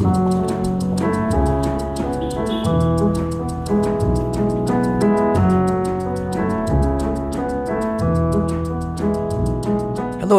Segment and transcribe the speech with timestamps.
[0.00, 0.08] Hello,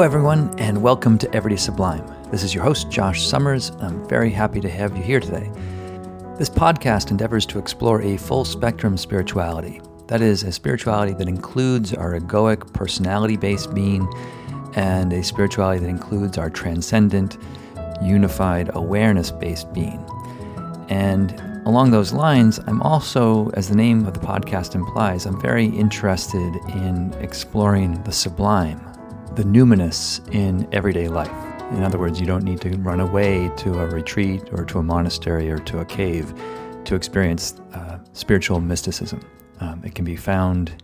[0.02, 2.04] everyone, and welcome to Everyday Sublime.
[2.32, 3.70] This is your host, Josh Summers.
[3.82, 5.52] I'm very happy to have you here today.
[6.40, 9.80] This podcast endeavors to explore a full spectrum spirituality.
[10.08, 14.12] That is, a spirituality that includes our egoic, personality based being,
[14.74, 17.38] and a spirituality that includes our transcendent,
[18.02, 20.04] unified, awareness based being.
[20.90, 25.66] And along those lines, I'm also, as the name of the podcast implies, I'm very
[25.66, 28.88] interested in exploring the sublime
[29.36, 31.32] the numinous in everyday life.
[31.72, 34.84] In other words, you don't need to run away to a retreat or to a
[34.84, 36.34] monastery or to a cave
[36.84, 39.22] to experience uh, spiritual mysticism.
[39.62, 40.84] Um, it can be found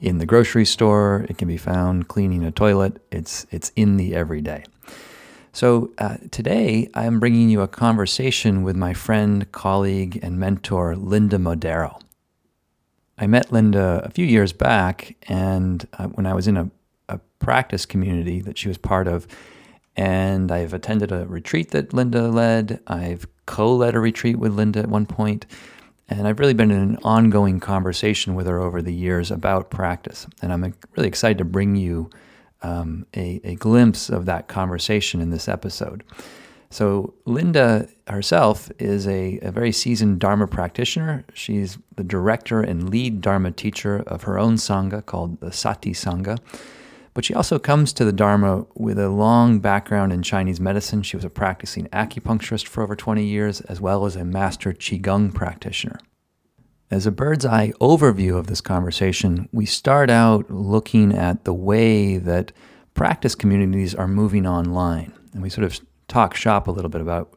[0.00, 1.26] in the grocery store.
[1.28, 3.00] It can be found cleaning a toilet.
[3.12, 4.64] It's it's in the everyday.
[5.56, 11.38] So uh, today I'm bringing you a conversation with my friend, colleague, and mentor Linda
[11.38, 11.98] Modaro.
[13.16, 16.70] I met Linda a few years back, and uh, when I was in a
[17.08, 19.26] a practice community that she was part of.
[19.96, 22.80] And I've attended a retreat that Linda led.
[22.86, 25.46] I've co led a retreat with Linda at one point,
[26.06, 30.26] And I've really been in an ongoing conversation with her over the years about practice.
[30.42, 32.10] And I'm really excited to bring you
[32.66, 36.02] um, a, a glimpse of that conversation in this episode.
[36.68, 41.24] So, Linda herself is a, a, very seasoned Dharma practitioner.
[41.32, 46.38] She's the director and lead Dharma teacher of her own Sangha called the Sati Sangha.
[47.14, 51.02] But she also comes to the Dharma with a long background in Chinese medicine.
[51.02, 55.32] She was a practicing acupuncturist for over 20 years, as well as a master Qigong
[55.32, 55.98] practitioner.
[56.88, 62.16] As a bird's eye overview of this conversation, we start out looking at the way
[62.16, 62.52] that
[62.94, 65.12] practice communities are moving online.
[65.32, 67.34] And we sort of talk shop a little bit about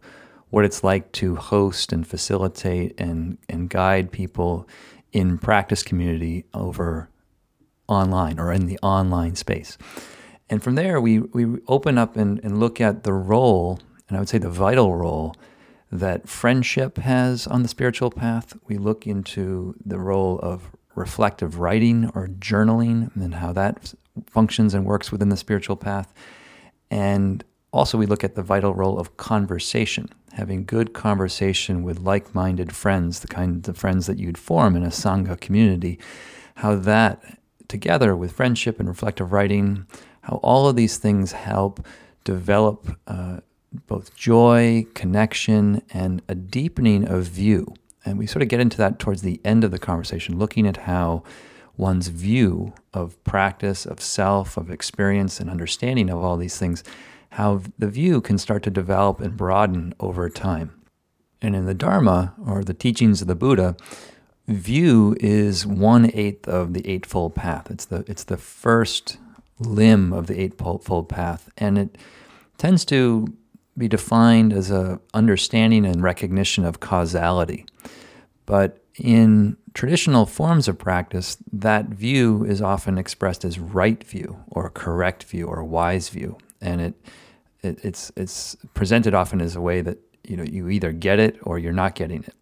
[0.51, 4.67] what it's like to host and facilitate and, and guide people
[5.11, 7.09] in practice community over
[7.87, 9.79] online or in the online space.
[10.47, 14.19] And from there, we, we open up and, and look at the role, and I
[14.19, 15.35] would say the vital role
[15.91, 18.55] that friendship has on the spiritual path.
[18.67, 23.93] We look into the role of reflective writing or journaling and how that
[24.27, 26.13] functions and works within the spiritual path.
[26.91, 32.33] And also, we look at the vital role of conversation, having good conversation with like
[32.33, 35.99] minded friends, the kind of friends that you'd form in a Sangha community,
[36.55, 37.21] how that
[37.67, 39.85] together with friendship and reflective writing,
[40.21, 41.85] how all of these things help
[42.23, 43.39] develop uh,
[43.87, 47.73] both joy, connection, and a deepening of view.
[48.05, 50.77] And we sort of get into that towards the end of the conversation, looking at
[50.77, 51.23] how
[51.77, 56.83] one's view of practice, of self, of experience, and understanding of all these things,
[57.31, 60.71] how the view can start to develop and broaden over time.
[61.41, 63.77] And in the Dharma, or the teachings of the Buddha,
[64.47, 67.69] view is one eighth of the eightfold path.
[67.69, 69.17] It's the it's the first
[69.59, 71.97] limb of the eightfold path, and it
[72.57, 73.33] tends to
[73.79, 77.65] be defined as a understanding and recognition of causality.
[78.45, 84.69] But in traditional forms of practice, that view is often expressed as right view or
[84.69, 86.93] correct view or wise view, and it,
[87.61, 89.97] it it's it's presented often as a way that
[90.27, 92.35] you know you either get it or you're not getting it,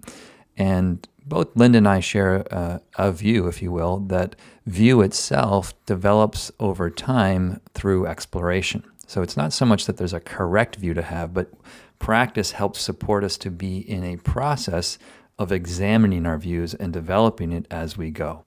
[0.57, 5.73] and both Linda and I share uh, a view, if you will, that view itself
[5.85, 8.83] develops over time through exploration.
[9.07, 11.51] So it's not so much that there's a correct view to have, but
[11.97, 14.99] practice helps support us to be in a process
[15.39, 18.43] of examining our views and developing it as we go.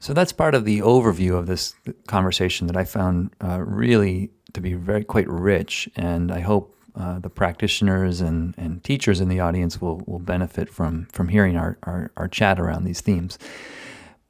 [0.00, 1.74] So that's part of the overview of this
[2.06, 7.20] conversation that I found uh, really to be very quite rich, and I hope uh,
[7.20, 11.78] the practitioners and, and teachers in the audience will, will benefit from, from hearing our,
[11.84, 13.38] our, our chat around these themes.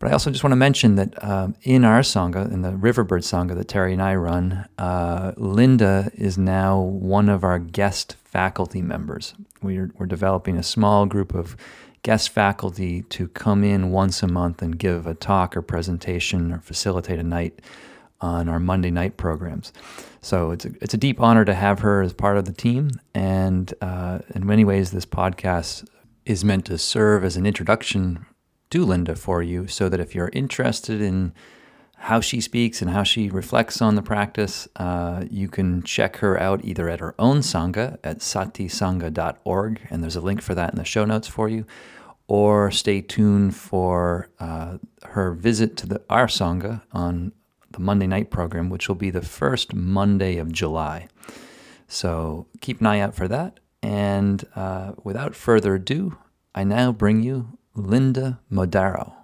[0.01, 3.21] But I also just want to mention that um, in our Sangha, in the Riverbird
[3.21, 8.81] Sangha that Terry and I run, uh, Linda is now one of our guest faculty
[8.81, 9.35] members.
[9.61, 11.55] We're, we're developing a small group of
[12.03, 16.61] guest faculty to come in once a month and give a talk or presentation or
[16.61, 17.61] facilitate a night
[18.23, 19.71] on our Monday night programs.
[20.23, 22.91] So it's a, it's a deep honor to have her as part of the team.
[23.15, 25.87] And uh, in many ways, this podcast
[26.25, 28.25] is meant to serve as an introduction
[28.71, 31.33] to Linda for you so that if you're interested in
[32.05, 36.41] how she speaks and how she reflects on the practice, uh, you can check her
[36.41, 40.79] out either at her own Sangha at satisangha.org, and there's a link for that in
[40.79, 41.67] the show notes for you,
[42.27, 44.79] or stay tuned for uh,
[45.09, 47.33] her visit to the, our Sangha on
[47.71, 51.07] the Monday night program, which will be the first Monday of July.
[51.87, 53.61] So keep an eye out for that.
[53.83, 56.17] And uh, without further ado,
[56.55, 59.15] I now bring you Linda Modaro.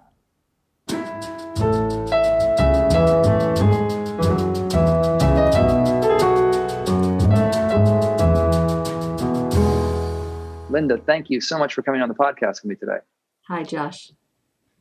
[10.69, 12.99] Linda, thank you so much for coming on the podcast with me today.
[13.47, 14.11] Hi, Josh.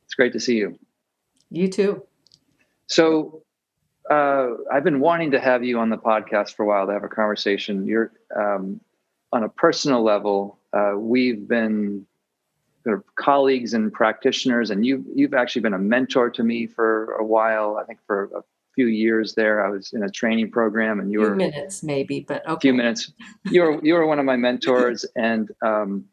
[0.05, 0.79] It's great to see you.
[1.51, 2.03] You too.
[2.87, 3.43] So,
[4.11, 7.03] uh, I've been wanting to have you on the podcast for a while to have
[7.03, 7.87] a conversation.
[7.87, 8.81] You're um,
[9.33, 10.59] on a personal level.
[10.73, 12.07] Uh, we've been
[12.87, 17.15] sort of colleagues and practitioners, and you you've actually been a mentor to me for
[17.15, 17.79] a while.
[17.83, 18.43] I think for a
[18.77, 22.21] few years there, I was in a training program, and you few were minutes maybe,
[22.21, 22.55] but okay.
[22.55, 23.11] a few minutes.
[23.51, 26.05] You were you were one of my mentors, and um,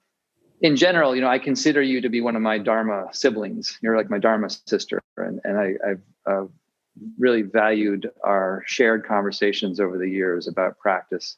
[0.61, 3.77] in general, you know, I consider you to be one of my Dharma siblings.
[3.83, 6.45] You're like my Dharma sister, and and I, I've uh,
[7.19, 11.37] really valued our shared conversations over the years about practice.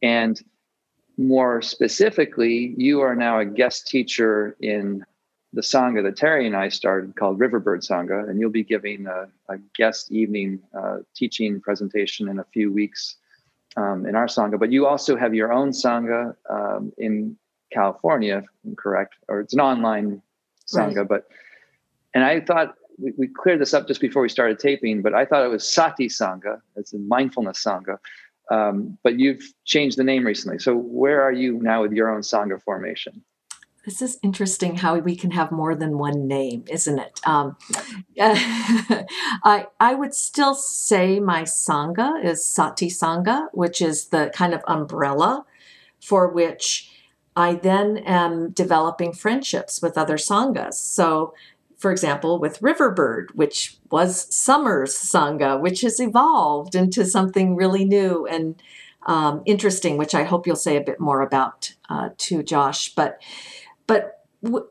[0.00, 0.40] And
[1.16, 5.04] more specifically, you are now a guest teacher in
[5.52, 9.28] the Sangha that Terry and I started called Riverbird Sangha, and you'll be giving a,
[9.48, 13.16] a guest evening uh, teaching presentation in a few weeks
[13.76, 14.58] um, in our Sangha.
[14.58, 17.36] But you also have your own Sangha um, in
[17.70, 18.44] California,
[18.76, 20.22] correct, or it's an online
[20.66, 20.98] Sangha.
[20.98, 21.08] Right.
[21.08, 21.28] But
[22.14, 25.26] and I thought we, we cleared this up just before we started taping, but I
[25.26, 26.60] thought it was Sati Sangha.
[26.76, 27.98] It's a mindfulness Sangha.
[28.50, 30.58] Um, but you've changed the name recently.
[30.58, 33.22] So where are you now with your own Sangha formation?
[33.84, 37.20] This is interesting how we can have more than one name, isn't it?
[37.26, 37.56] Um,
[38.20, 44.62] I I would still say my sangha is Sati Sangha, which is the kind of
[44.68, 45.44] umbrella
[46.00, 46.92] for which
[47.34, 50.74] I then am developing friendships with other sanghas.
[50.74, 51.34] So,
[51.82, 58.24] for example, with Riverbird, which was Summer's sangha, which has evolved into something really new
[58.24, 58.62] and
[59.06, 62.94] um, interesting, which I hope you'll say a bit more about uh, to Josh.
[62.94, 63.20] But
[63.88, 64.22] but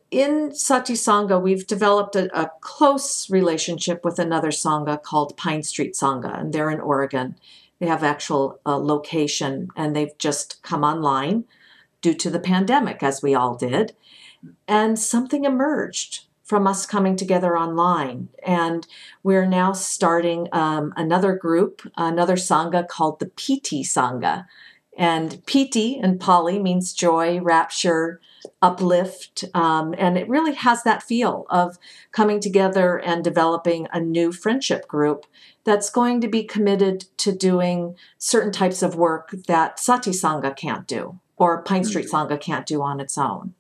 [0.10, 5.96] in Sati Sangha, we've developed a, a, close relationship with another Sangha called Pine Street
[5.96, 7.36] Sangha, and they're in Oregon.
[7.80, 11.44] They have actual uh, location, and they've just come online
[12.02, 13.98] due to the pandemic, as we all did.
[14.66, 18.28] And something emerged from us coming together online.
[18.46, 18.86] And
[19.24, 24.44] we're now starting um, another group, another Sangha called the Piti Sangha.
[24.98, 28.20] And Piti in Pali means joy, rapture,
[28.62, 29.46] uplift.
[29.54, 31.78] Um, and it really has that feel of
[32.12, 35.26] coming together and developing a new friendship group
[35.64, 40.86] that's going to be committed to doing certain types of work that Sati Sangha can't
[40.86, 42.16] do or Pine Street Hmm.
[42.18, 43.54] Sangha can't do on its own.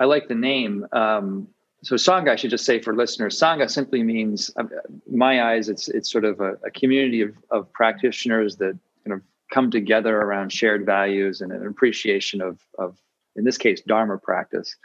[0.00, 0.86] I like the name.
[0.92, 1.48] Um,
[1.82, 4.64] so Sangha, I should just say for listeners, Sangha simply means, uh,
[5.10, 9.22] my eyes, it's it's sort of a, a community of, of practitioners that kind of
[9.52, 12.98] come together around shared values and an appreciation of, of
[13.36, 14.76] in this case, Dharma practice,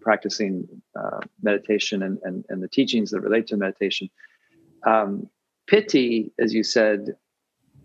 [0.00, 0.68] practicing
[0.98, 4.10] uh, meditation and, and, and the teachings that relate to meditation.
[4.86, 5.28] Um,
[5.66, 7.16] piti, as you said,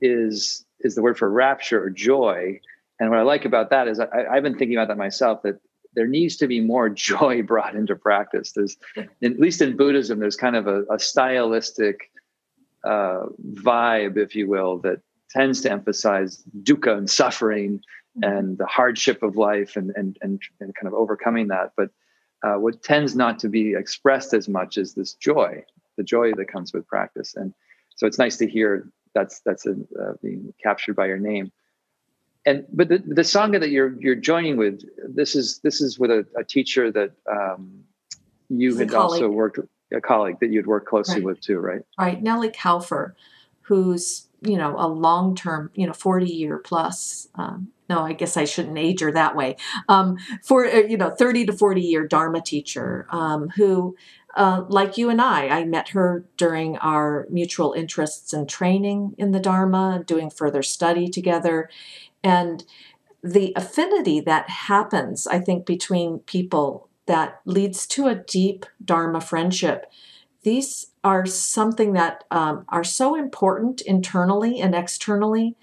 [0.02, 2.60] is is the word for rapture or joy.
[3.00, 5.42] And what I like about that is I, I've been thinking about that myself.
[5.44, 5.60] That
[5.94, 8.52] there needs to be more joy brought into practice.
[8.52, 12.12] There's, at least in Buddhism, there's kind of a, a stylistic
[12.84, 17.82] uh, vibe, if you will, that tends to emphasize dukkha and suffering
[18.22, 21.72] and the hardship of life and and and, and kind of overcoming that.
[21.78, 21.90] But
[22.44, 25.64] uh, what tends not to be expressed as much is this joy,
[25.98, 27.36] the joy that comes with practice.
[27.36, 27.54] And
[27.96, 31.52] so it's nice to hear that's that's a, uh, being captured by your name
[32.46, 36.12] and but the, the sangha that you're you're joining with this is this is with
[36.12, 37.84] a, a teacher that um,
[38.50, 39.60] you He's had also worked
[39.92, 41.26] a colleague that you'd worked closely Right.
[41.26, 43.14] with too right Right, Nelly Kaufer,
[43.62, 47.28] who's you know a long term, you know, forty year plus.
[47.36, 49.56] Um, no, I guess I shouldn't age her that way.
[49.90, 53.96] Um, for uh, you know, thirty to forty year Dharma teacher, um, who,
[54.36, 59.31] uh, like you and I, I met her during our mutual interests and training in
[59.31, 61.68] the Dharma, doing further study together,
[62.23, 62.64] and
[63.23, 69.92] the affinity that happens, I think, between people that leads to a deep Dharma friendship.
[70.44, 75.56] These are something that um, are so important internally and externally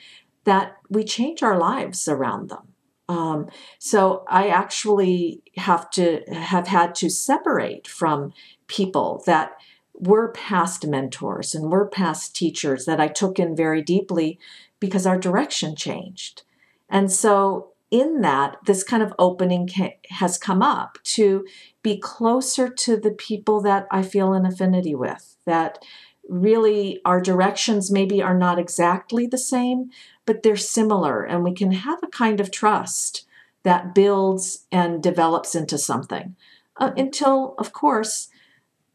[0.44, 2.74] that we change our lives around them.
[3.08, 3.48] Um,
[3.78, 8.32] so I actually have to have had to separate from
[8.66, 9.52] people that
[9.94, 14.38] were past mentors and were past teachers that I took in very deeply
[14.80, 16.42] because our direction changed.
[16.88, 21.46] And so in that, this kind of opening ca- has come up to
[21.82, 25.84] be closer to the people that I feel an affinity with, that
[26.28, 29.90] really our directions maybe are not exactly the same,
[30.24, 33.24] but they're similar, and we can have a kind of trust
[33.62, 36.36] that builds and develops into something
[36.78, 38.28] uh, until, of course,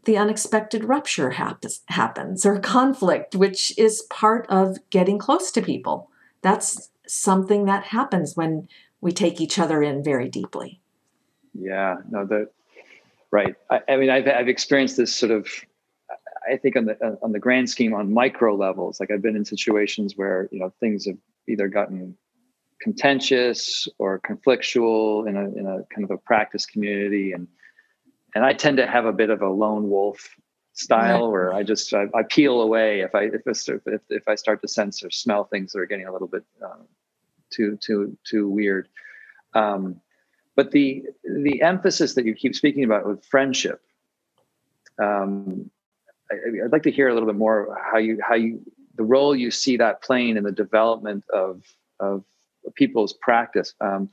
[0.06, 6.10] the unexpected rupture happens, happens or conflict, which is part of getting close to people.
[6.42, 8.68] That's something that happens when
[9.02, 10.80] we take each other in very deeply.
[11.54, 12.50] Yeah, no, that
[13.32, 13.56] right.
[13.70, 15.48] I, I mean, I've I've experienced this sort of.
[16.50, 19.46] I think on the on the grand scheme, on micro levels, like I've been in
[19.46, 22.16] situations where you know things have either gotten
[22.82, 27.48] contentious or conflictual in a in a kind of a practice community, and
[28.34, 30.36] and I tend to have a bit of a lone wolf
[30.74, 31.32] style right.
[31.32, 34.68] where I just I, I, peel away if I if, if if I start to
[34.70, 36.84] sense or smell things that are getting a little bit uh,
[37.52, 38.88] too too too weird.
[39.54, 40.02] Um,
[40.56, 43.82] but the the emphasis that you keep speaking about with friendship,
[45.00, 45.70] um,
[46.32, 48.62] I, would like to hear a little bit more how you how you
[48.96, 51.64] the role you see that playing in the development of
[52.00, 52.24] of
[52.76, 53.74] people's practice.
[53.82, 54.10] Um,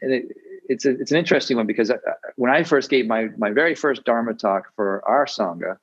[0.00, 0.36] and it,
[0.68, 1.90] it's a, it's an interesting one because
[2.36, 5.78] when I first gave my my very first Dharma talk for our sangha,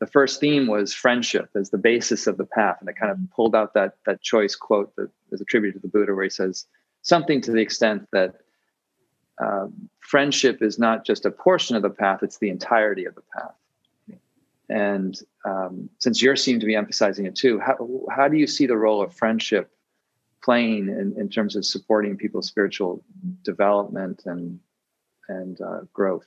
[0.00, 3.18] the first theme was friendship as the basis of the path, and I kind of
[3.34, 6.66] pulled out that that choice quote that is attributed to the Buddha, where he says
[7.02, 8.36] something to the extent that
[9.40, 13.22] um, friendship is not just a portion of the path; it's the entirety of the
[13.36, 13.54] path.
[14.68, 18.66] And um, since you're seem to be emphasizing it too, how how do you see
[18.66, 19.70] the role of friendship
[20.42, 23.04] playing in, in terms of supporting people's spiritual
[23.44, 24.58] development and
[25.28, 26.26] and uh, growth.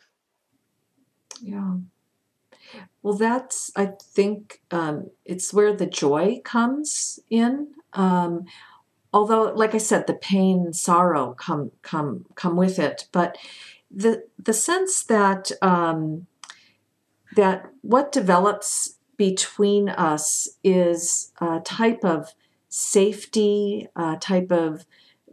[1.42, 1.75] Yeah.
[3.03, 7.67] Well, that's I think um, it's where the joy comes in.
[7.93, 8.45] Um,
[9.13, 13.38] although, like I said, the pain sorrow come come come with it, but
[13.91, 16.27] the the sense that um,
[17.36, 22.33] that what develops between us is a type of
[22.69, 24.86] safety, uh, type of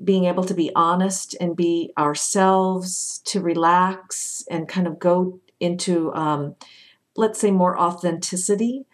[0.03, 6.13] being able to be honest and be ourselves, to relax and kind of go into,
[6.15, 6.55] um,
[7.17, 8.87] let's say, more authenticity.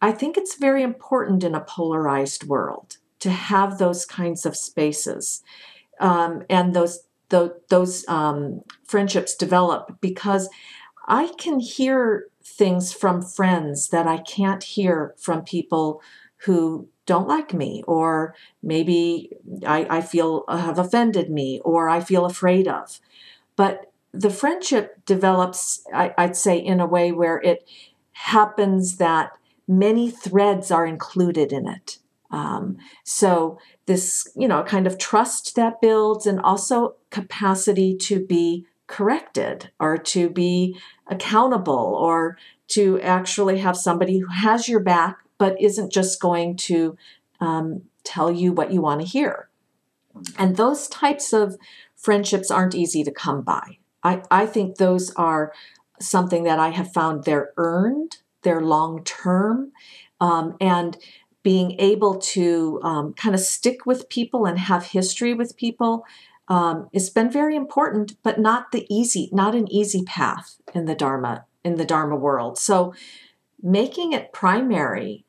[0.00, 5.42] I think it's very important in a polarized world to have those kinds of spaces
[6.00, 10.48] um, and those those, those um, friendships develop because
[11.06, 16.02] I can hear things from friends that I can't hear from people
[16.38, 19.30] who don't like me, or maybe
[19.66, 23.00] I, I feel uh, have offended me, or I feel afraid of.
[23.56, 27.68] But the friendship develops, I, I'd say, in a way where it
[28.12, 29.32] happens that
[29.66, 31.98] many threads are included in it.
[32.30, 38.66] Um, so this, you know, kind of trust that builds, and also capacity to be
[38.86, 40.78] corrected or to be
[41.08, 46.96] accountable or to actually have somebody who has your back but isn't just going to
[47.40, 49.48] um, tell you what you want to hear.
[50.38, 51.56] And those types of
[51.96, 53.78] friendships aren't easy to come by.
[54.04, 55.52] I, I think those are
[56.00, 59.72] something that I have found they're earned, they're long term,
[60.20, 60.96] um, and
[61.42, 66.04] being able to um, kind of stick with people and have history with people
[66.48, 70.94] um, it's been very important, but not the easy, not an easy path in the
[70.94, 72.58] Dharma in the Dharma world.
[72.58, 72.94] So
[73.62, 75.24] making it primary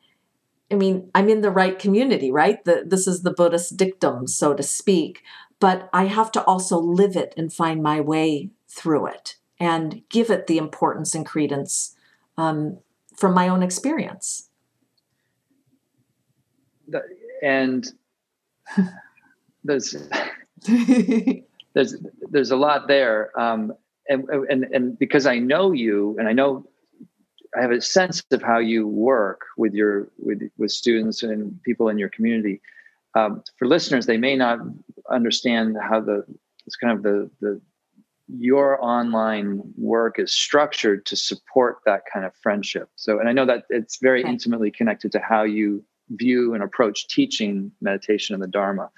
[0.71, 2.65] I mean, I'm in the right community, right?
[2.65, 5.21] The, this is the Buddhist dictum, so to speak.
[5.59, 10.29] But I have to also live it and find my way through it and give
[10.29, 11.95] it the importance and credence
[12.37, 12.77] um,
[13.15, 14.49] from my own experience.
[17.41, 17.87] And
[19.63, 19.95] there's
[21.73, 21.95] there's
[22.29, 23.73] there's a lot there, um,
[24.07, 26.65] and and and because I know you and I know
[27.57, 31.89] I have a sense of how you work with your with with students and people
[31.89, 32.61] in your community.
[33.15, 34.59] Um, for listeners, they may not
[35.09, 36.25] understand how the
[36.65, 37.61] it's kind of the the
[38.27, 42.89] your online work is structured to support that kind of friendship.
[42.95, 44.29] So, and I know that it's very okay.
[44.29, 48.89] intimately connected to how you view and approach teaching meditation and the Dharma.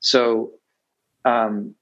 [0.00, 0.52] So,
[1.24, 1.74] um,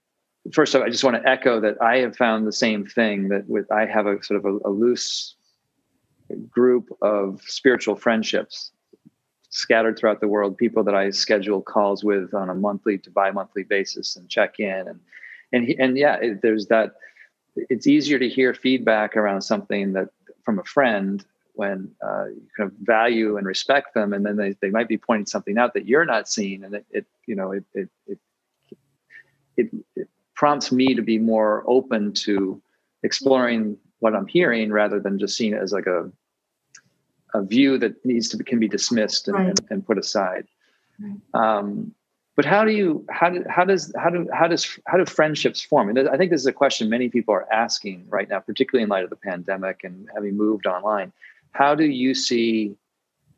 [0.52, 3.28] first of all, I just want to echo that I have found the same thing
[3.28, 5.34] that with I have a sort of a, a loose
[6.50, 8.72] group of spiritual friendships
[9.50, 13.62] scattered throughout the world, people that I schedule calls with on a monthly to bi-monthly
[13.62, 15.00] basis and check in and
[15.52, 16.94] and and yeah, it, there's that.
[17.56, 20.10] It's easier to hear feedback around something that
[20.42, 21.24] from a friend
[21.54, 24.98] when uh, you kind of value and respect them, and then they, they might be
[24.98, 28.18] pointing something out that you're not seeing, and it, it you know it it, it
[29.56, 32.60] it it prompts me to be more open to
[33.02, 36.10] exploring what I'm hearing rather than just seeing it as like a
[37.34, 39.48] a view that needs to be, can be dismissed and, right.
[39.48, 40.46] and, and, put aside.
[40.98, 41.58] Right.
[41.58, 41.94] Um,
[42.36, 45.62] but how do you how do how does how do how does how do friendships
[45.62, 45.88] form?
[45.88, 48.90] And i think this is a question many people are asking right now particularly in
[48.90, 51.12] light of the pandemic and having moved online.
[51.52, 52.76] How do you see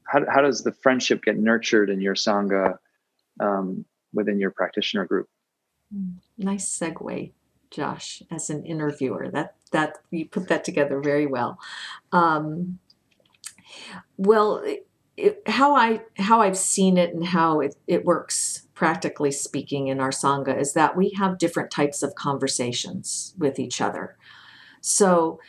[0.04, 2.78] how, how does the friendship get nurtured in your sangha
[3.40, 5.28] um, within your practitioner group?
[5.94, 7.30] Hmm, nice segue
[7.70, 9.28] josh as an interviewer.
[9.30, 11.60] That that you put that together very well.
[12.10, 12.80] Um,
[14.16, 14.64] well
[15.16, 19.98] it, how I how I've seen it and how it, it works practically speaking in
[19.98, 24.16] our sangha is that we have different types of conversations with each other.
[24.80, 25.40] So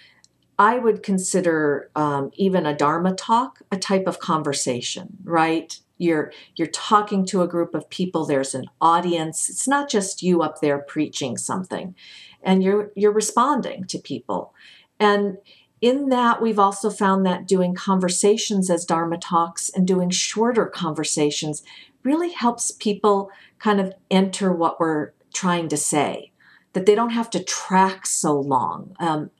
[0.57, 5.79] I would consider um, even a dharma talk a type of conversation, right?
[5.99, 8.25] You're you're talking to a group of people.
[8.25, 9.47] There's an audience.
[9.47, 11.93] It's not just you up there preaching something,
[12.41, 14.55] and you're you're responding to people,
[14.99, 15.37] and
[15.81, 21.63] in that, we've also found that doing conversations as Dharma talks and doing shorter conversations
[22.03, 26.31] really helps people kind of enter what we're trying to say.
[26.73, 28.95] That they don't have to track so long.
[28.99, 29.31] Um,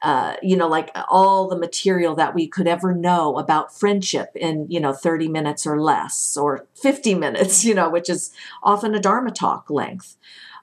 [0.00, 4.66] uh, you know, like all the material that we could ever know about friendship in,
[4.70, 8.32] you know, 30 minutes or less, or 50 minutes, you know, which is
[8.62, 10.16] often a Dharma talk length.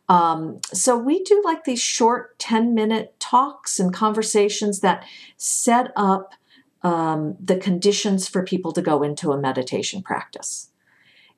[0.10, 5.06] Um, so we do like these short 10 minute talks and conversations that
[5.38, 6.34] set up
[6.84, 10.70] um, the conditions for people to go into a meditation practice.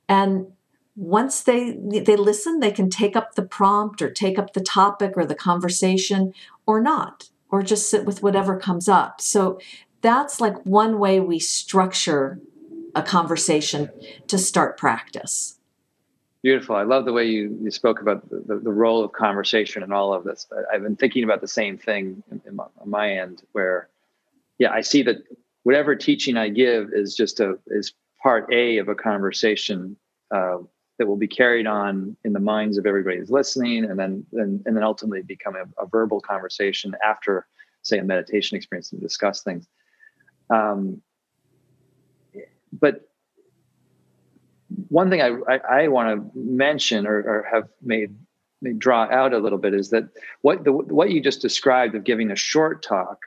[0.09, 0.47] And
[0.95, 5.13] once they they listen, they can take up the prompt or take up the topic
[5.15, 6.33] or the conversation
[6.65, 9.21] or not, or just sit with whatever comes up.
[9.21, 9.59] So
[10.01, 12.39] that's like one way we structure
[12.95, 13.89] a conversation
[14.27, 15.59] to start practice.
[16.41, 16.75] Beautiful.
[16.75, 20.13] I love the way you, you spoke about the, the, role of conversation and all
[20.13, 20.47] of this.
[20.71, 23.89] I've been thinking about the same thing in, in my, on my end, where,
[24.57, 25.17] yeah, I see that
[25.63, 29.95] whatever teaching I give is just a is part A of a conversation
[30.31, 30.57] uh,
[30.97, 34.63] that will be carried on in the minds of everybody who's listening, and then and,
[34.65, 37.47] and then ultimately become a, a verbal conversation after,
[37.83, 39.67] say, a meditation experience to discuss things.
[40.49, 41.01] Um,
[42.73, 43.07] but
[44.89, 48.15] one thing I, I, I want to mention or, or have made,
[48.61, 50.09] made, draw out a little bit is that
[50.41, 53.19] what the, what you just described of giving a short talk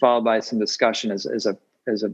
[0.00, 2.12] followed by some discussion as, as a as a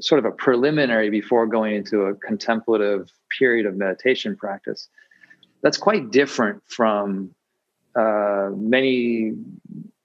[0.00, 4.88] sort of a preliminary before going into a contemplative period of meditation practice
[5.62, 7.34] that's quite different from
[7.96, 9.32] uh, many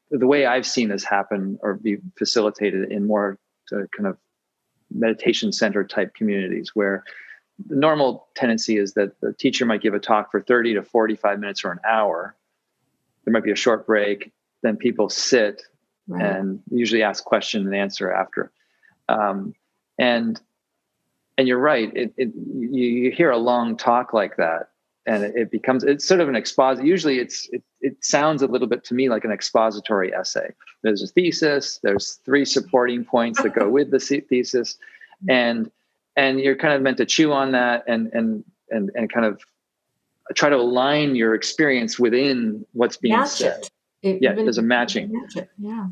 [0.10, 4.18] the way I've seen this happen or be facilitated in more kind of
[4.92, 7.04] meditation center type communities where
[7.68, 11.40] the normal tendency is that the teacher might give a talk for 30 to 45
[11.40, 12.36] minutes or an hour.
[13.26, 14.32] There might be a short break.
[14.62, 15.64] Then people sit
[16.08, 16.24] right.
[16.24, 18.52] and usually ask question and answer after.
[19.10, 19.54] Um,
[20.04, 20.42] and
[21.38, 21.92] and you're right.
[21.96, 24.70] It, it you, you, hear a long talk like that,
[25.08, 26.86] and it, it becomes it's sort of an exposit.
[26.86, 30.54] Usually, it's it, it sounds a little bit to me like an expository essay.
[30.84, 31.80] There's a thesis.
[31.82, 34.78] There's three supporting points that go with the thesis,
[35.30, 35.72] and
[36.16, 39.42] and you're kind of meant to chew on that and and and and kind of
[40.36, 43.70] try to align your experience within what's being Match said.
[44.02, 45.14] Yeah, there's a matching.
[45.14, 45.88] Match yeah.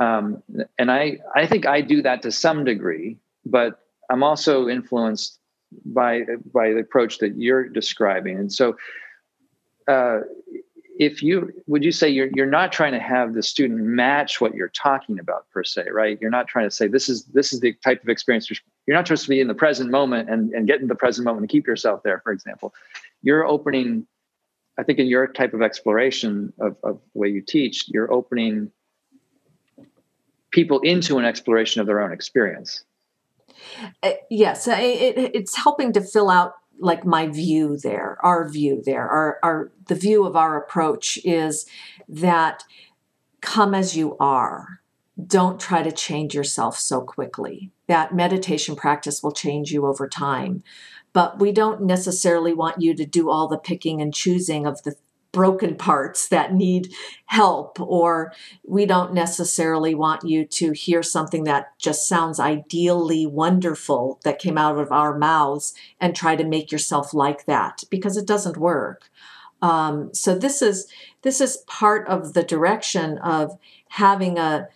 [0.00, 0.42] Um,
[0.78, 3.18] and I I think I do that to some degree,
[3.50, 3.80] but
[4.10, 5.38] I'm also influenced
[5.84, 8.76] by by the approach that you're describing, and so.
[9.86, 10.20] Uh,
[10.98, 14.54] if you would you say you're you're not trying to have the student match what
[14.54, 16.18] you're talking about per se right?
[16.20, 19.06] You're not trying to say this is this is the type of experience you're not
[19.06, 21.48] supposed to be in the present moment and and get in the present moment and
[21.48, 22.74] keep yourself there for example.
[23.22, 24.06] You're opening
[24.78, 28.70] i think in your type of exploration of, of the way you teach you're opening
[30.50, 32.84] people into an exploration of their own experience
[34.02, 38.82] uh, yes it, it, it's helping to fill out like my view there, our view
[38.84, 41.66] there, our, our the view of our approach is
[42.08, 42.64] that
[43.40, 44.80] come as you are.
[45.24, 47.70] Don't try to change yourself so quickly.
[47.88, 50.62] That meditation practice will change you over time.
[51.12, 54.94] But we don't necessarily want you to do all the picking and choosing of the
[55.32, 56.92] broken parts that need
[57.26, 58.32] help, or
[58.66, 64.56] we don't necessarily want you to hear something that just sounds ideally wonderful that came
[64.56, 69.10] out of our mouths and try to make yourself like that because it doesn't work.
[69.60, 70.86] Um, so this is
[71.22, 74.68] this is part of the direction of having a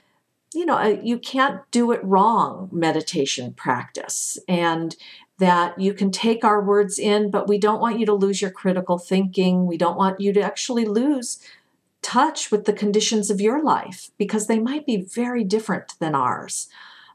[0.54, 4.96] you know a, you can't do it wrong meditation practice and
[5.38, 8.50] that you can take our words in, but we don't want you to lose your
[8.50, 9.66] critical thinking.
[9.66, 11.38] We don't want you to actually lose
[12.02, 16.68] touch with the conditions of your life because they might be very different than ours.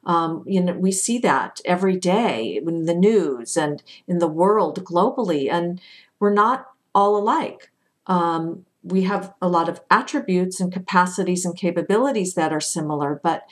[0.05, 4.83] Um, you know, we see that every day in the news and in the world
[4.85, 5.81] globally, and
[6.19, 7.69] we're not all alike.
[8.07, 13.43] Um, we have a lot of attributes and capacities and capabilities that are similar, but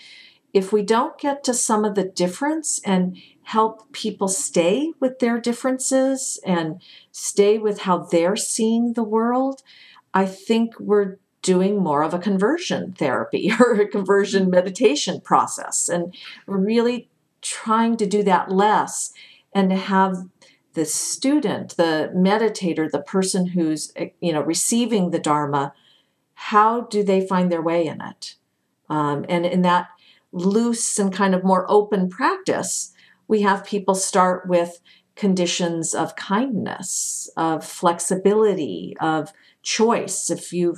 [0.54, 5.40] if we don't get to some of the difference and help people stay with their
[5.40, 6.82] differences and
[7.12, 9.62] stay with how they're seeing the world,
[10.14, 15.88] I think we're doing more of a conversion therapy or a conversion meditation process.
[15.88, 16.14] And
[16.48, 17.08] we're really
[17.42, 19.14] trying to do that less
[19.54, 20.26] and to have
[20.74, 25.74] the student, the meditator, the person who's you know receiving the Dharma,
[26.34, 28.36] how do they find their way in it?
[28.90, 29.88] Um, and in that
[30.32, 32.94] loose and kind of more open practice,
[33.28, 34.80] we have people start with
[35.16, 39.32] conditions of kindness, of flexibility, of
[39.64, 40.30] choice.
[40.30, 40.78] If you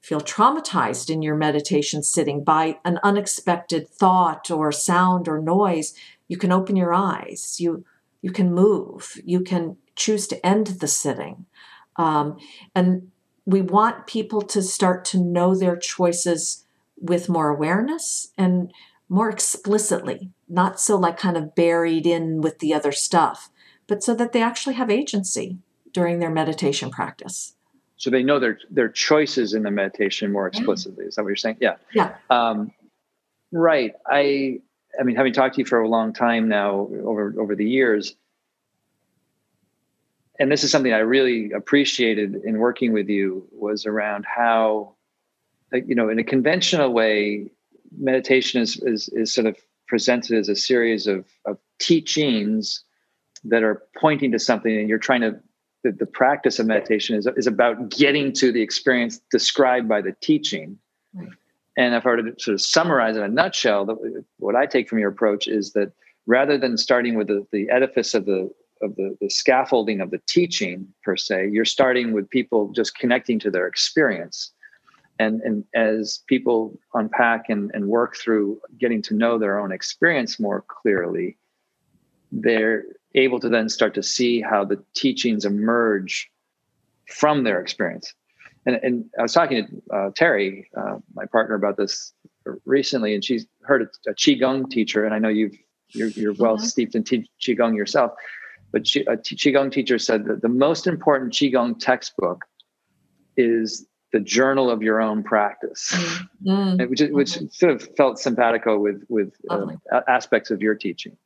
[0.00, 5.94] feel traumatized in your meditation sitting by an unexpected thought or sound or noise,
[6.28, 7.56] you can open your eyes.
[7.60, 7.84] You
[8.20, 9.20] you can move.
[9.24, 11.46] You can choose to end the sitting.
[11.96, 12.38] Um,
[12.74, 13.10] and
[13.44, 16.64] we want people to start to know their choices
[17.00, 18.72] with more awareness and
[19.12, 23.50] more explicitly, not so like kind of buried in with the other stuff,
[23.86, 25.58] but so that they actually have agency
[25.92, 27.54] during their meditation practice.
[27.98, 31.04] So they know their their choices in the meditation more explicitly.
[31.04, 31.08] Yeah.
[31.08, 31.58] Is that what you're saying?
[31.60, 31.76] Yeah.
[31.92, 32.14] Yeah.
[32.30, 32.72] Um,
[33.52, 33.92] right.
[34.06, 34.60] I
[34.98, 38.16] I mean, having talked to you for a long time now over over the years,
[40.40, 44.94] and this is something I really appreciated in working with you was around how,
[45.70, 47.50] you know, in a conventional way,
[47.98, 49.56] meditation is is, is sort of
[49.88, 52.82] presented as a series of, of teachings
[53.44, 55.38] that are pointing to something, and you're trying to
[55.84, 60.14] the, the practice of meditation is, is about getting to the experience described by the
[60.20, 60.78] teaching.
[61.12, 61.28] Right.
[61.76, 64.88] And if I were to sort of summarize in a nutshell, the, what I take
[64.88, 65.92] from your approach is that
[66.26, 68.50] rather than starting with the, the edifice of the
[68.82, 73.38] of the, the scaffolding of the teaching per se, you're starting with people just connecting
[73.38, 74.50] to their experience.
[75.18, 80.40] And, and as people unpack and, and work through getting to know their own experience
[80.40, 81.36] more clearly,
[82.32, 86.30] they're able to then start to see how the teachings emerge
[87.06, 88.14] from their experience
[88.66, 92.12] and, and I was talking to uh, Terry, uh, my partner, about this
[92.64, 95.56] recently, and she's heard a, a qigong teacher, and I know you've
[95.90, 96.64] you're, you're well mm-hmm.
[96.64, 98.12] steeped in t- qigong yourself,
[98.70, 102.44] but she, a t- qigong teacher said that the most important qigong textbook
[103.36, 106.88] is the journal of your own practice, mm-hmm.
[106.88, 107.46] which which mm-hmm.
[107.50, 109.66] sort of felt simpatico with with uh,
[110.06, 111.16] aspects of your teaching.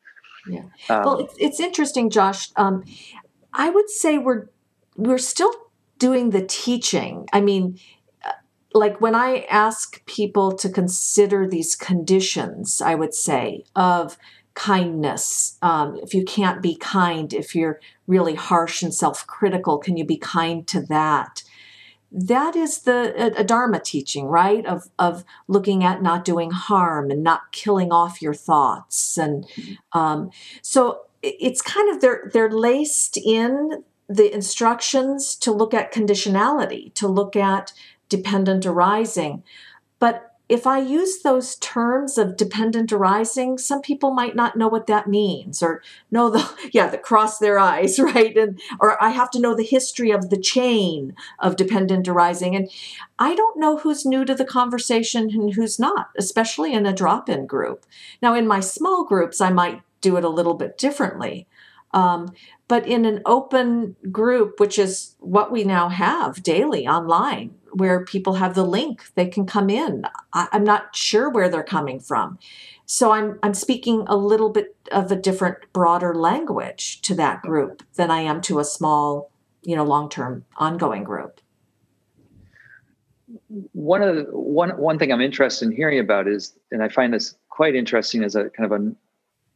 [0.49, 0.63] Yeah.
[0.89, 2.51] Um, well, it's, it's interesting, Josh.
[2.57, 2.85] Um,
[3.53, 4.47] I would say we're
[4.97, 5.53] we're still
[5.99, 7.29] doing the teaching.
[7.33, 7.79] I mean,
[8.25, 8.31] uh,
[8.73, 14.17] like when I ask people to consider these conditions, I would say of
[14.55, 15.59] kindness.
[15.63, 20.05] Um, if you can't be kind, if you're really harsh and self critical, can you
[20.05, 21.43] be kind to that?
[22.13, 24.65] That is the a, a Dharma teaching, right?
[24.65, 29.47] Of of looking at not doing harm and not killing off your thoughts, and
[29.93, 30.31] um,
[30.63, 37.09] so it's kind of they're they're laced in the instructions to look at conditionality, to
[37.09, 37.73] look at
[38.09, 39.43] dependent arising.
[39.99, 44.87] But if I use those terms of dependent arising, some people might not know what
[44.87, 48.37] that means or know the, yeah, the cross their eyes, right?
[48.37, 52.55] And, or I have to know the history of the chain of dependent arising.
[52.55, 52.71] And
[53.19, 57.29] I don't know who's new to the conversation and who's not, especially in a drop
[57.29, 57.85] in group.
[58.23, 61.49] Now, in my small groups, I might do it a little bit differently.
[61.93, 62.33] Um,
[62.69, 68.35] but in an open group, which is what we now have daily online, where people
[68.35, 70.05] have the link, they can come in.
[70.33, 72.39] I, am not sure where they're coming from.
[72.87, 77.83] So I'm I'm speaking a little bit of a different, broader language to that group
[77.95, 79.31] than I am to a small,
[79.63, 81.41] you know, long-term ongoing group.
[83.73, 87.13] One of the, one one thing I'm interested in hearing about is, and I find
[87.13, 88.93] this quite interesting as a kind of a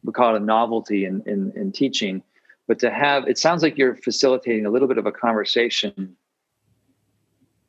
[0.03, 2.23] we call it a novelty in, in, in teaching,
[2.67, 6.15] but to have it sounds like you're facilitating a little bit of a conversation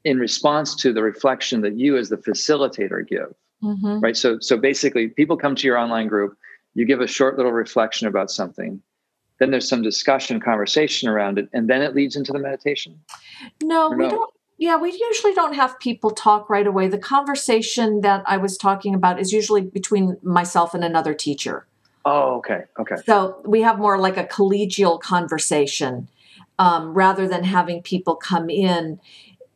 [0.05, 3.35] in response to the reflection that you as the facilitator give.
[3.63, 4.01] Mm-hmm.
[4.01, 4.17] Right.
[4.17, 6.37] So so basically people come to your online group,
[6.75, 8.83] you give a short little reflection about something.
[9.39, 12.99] Then there's some discussion, conversation around it, and then it leads into the meditation.
[13.63, 14.31] No, we don't
[14.63, 16.87] yeah, we usually don't have people talk right away.
[16.87, 21.67] The conversation that I was talking about is usually between myself and another teacher.
[22.05, 22.63] Oh, okay.
[22.79, 22.95] Okay.
[23.05, 26.09] So we have more like a collegial conversation
[26.61, 29.01] um, rather than having people come in.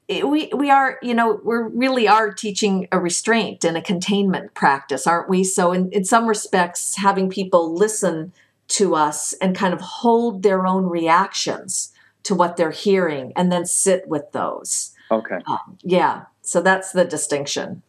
[0.09, 4.55] It, we we are you know we really are teaching a restraint and a containment
[4.55, 5.42] practice, aren't we?
[5.42, 8.33] So in in some respects, having people listen
[8.69, 11.92] to us and kind of hold their own reactions
[12.25, 14.92] to what they're hearing and then sit with those.
[15.11, 15.38] Okay.
[15.47, 16.25] Um, yeah.
[16.42, 17.83] So that's the distinction.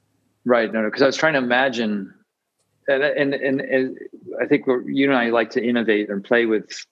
[0.45, 0.71] Right.
[0.71, 0.87] No, no.
[0.87, 2.13] Because I was trying to imagine,
[2.87, 3.97] and, and and, and
[4.41, 6.85] I think you and I like to innovate and play with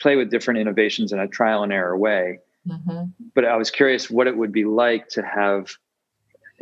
[0.00, 2.38] play with different innovations in a trial and error way.
[2.68, 3.04] Mm-hmm.
[3.34, 5.72] But I was curious what it would be like to have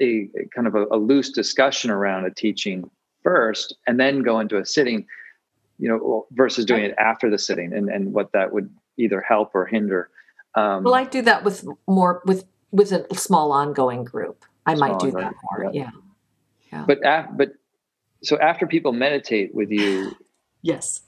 [0.01, 2.91] a, a kind of a, a, loose discussion around a teaching
[3.23, 5.07] first, and then go into a sitting.
[5.79, 9.51] You know, versus doing it after the sitting, and and what that would either help
[9.55, 10.11] or hinder.
[10.55, 14.45] Um, well, I do that with more with with a small ongoing group.
[14.67, 15.71] I might do that more.
[15.73, 15.91] Yeah.
[16.73, 16.85] yeah.
[16.87, 17.53] But af- but
[18.23, 20.17] so after people meditate with you,
[20.63, 21.01] yes.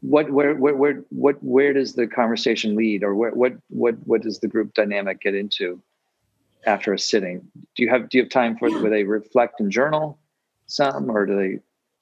[0.00, 4.22] What where where where what where does the conversation lead, or where, what what what
[4.22, 5.80] does the group dynamic get into
[6.66, 7.48] after a sitting?
[7.74, 8.80] Do you have do you have time for yeah.
[8.80, 10.18] where they reflect and journal
[10.66, 11.60] some, or do they?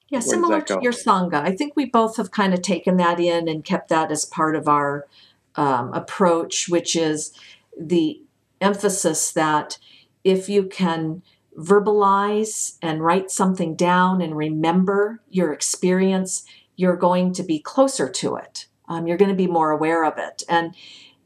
[0.09, 1.41] Yeah, similar to your sangha.
[1.41, 4.55] I think we both have kind of taken that in and kept that as part
[4.55, 5.07] of our
[5.55, 7.31] um, approach, which is
[7.79, 8.21] the
[8.61, 9.79] emphasis that
[10.23, 11.23] if you can
[11.57, 18.35] verbalize and write something down and remember your experience, you're going to be closer to
[18.35, 18.67] it.
[18.87, 20.43] Um, you're going to be more aware of it.
[20.47, 20.75] And,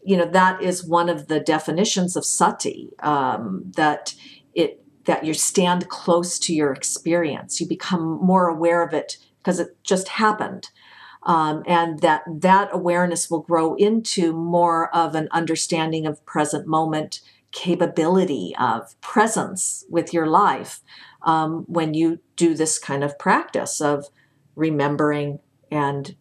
[0.03, 4.15] you know, that is one of the definitions of sati, um, that
[4.53, 7.59] it that you stand close to your experience.
[7.59, 10.69] You become more aware of it because it just happened.
[11.23, 17.21] Um, and that that awareness will grow into more of an understanding of present moment
[17.51, 20.81] capability of presence with your life
[21.23, 24.05] um, when you do this kind of practice of
[24.59, 25.39] remembering
[25.71, 26.15] and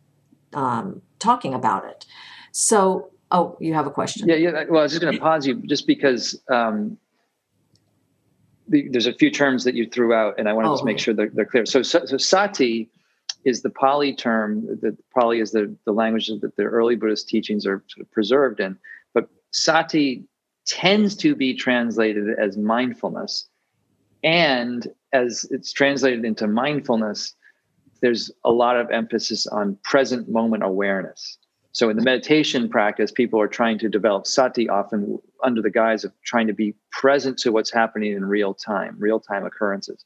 [0.55, 2.07] um, talking about it.
[2.53, 4.29] So, oh, you have a question?
[4.29, 4.65] Yeah, yeah.
[4.69, 6.97] Well, I was just going to pause you just because um,
[8.69, 10.79] the, there's a few terms that you threw out, and I wanted oh.
[10.79, 11.67] to make sure they're, they're clear.
[11.67, 12.89] So, so, so, sati
[13.45, 14.67] is the Pali term.
[14.81, 18.61] The Pali is the the language that the early Buddhist teachings are sort of preserved
[18.61, 18.79] in.
[19.15, 20.25] But sati
[20.67, 23.49] tends to be translated as mindfulness.
[24.23, 27.35] And as it's translated into mindfulness,
[28.01, 31.39] there's a lot of emphasis on present moment awareness.
[31.73, 36.03] So in the meditation practice, people are trying to develop sati often under the guise
[36.05, 40.05] of trying to be present to what's happening in real time, real time occurrences.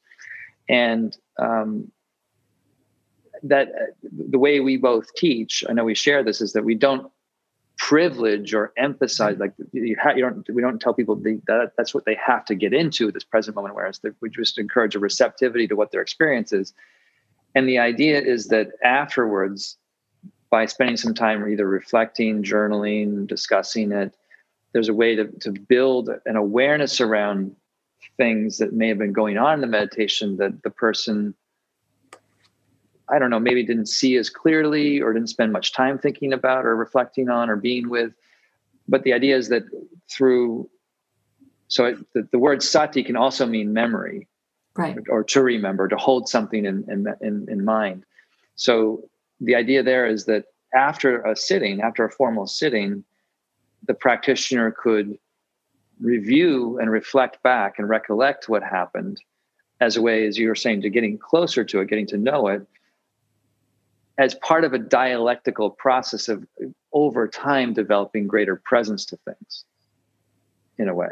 [0.69, 1.91] And um,
[3.43, 3.69] that
[4.03, 7.11] the way we both teach, I know we share this, is that we don't
[7.79, 11.93] privilege or emphasize like you, ha- you don't we don't tell people the, that that's
[11.93, 15.67] what they have to get into this present moment awareness we just encourage a receptivity
[15.67, 16.75] to what their experience is
[17.55, 19.77] and the idea is that afterwards
[20.51, 24.15] by spending some time either reflecting journaling discussing it
[24.73, 27.55] there's a way to, to build an awareness around
[28.17, 31.35] things that may have been going on in the meditation that the person
[33.13, 36.65] I don't know, maybe didn't see as clearly or didn't spend much time thinking about
[36.65, 38.13] or reflecting on or being with.
[38.89, 39.65] But the idea is that
[40.11, 40.71] through,
[41.69, 44.29] so it, the, the word sati can also mean memory,
[44.77, 44.97] right?
[45.09, 48.05] Or to remember, to hold something in, in, in, in mind.
[48.55, 49.09] So
[49.41, 53.05] the idea there is that after a sitting, after a formal sitting,
[53.87, 55.19] the practitioner could
[56.01, 59.21] review and reflect back and recollect what happened
[59.81, 62.47] as a way, as you were saying, to getting closer to it, getting to know
[62.47, 62.67] it,
[64.19, 66.47] as part of a dialectical process of
[66.93, 69.65] over time developing greater presence to things
[70.79, 71.11] in a way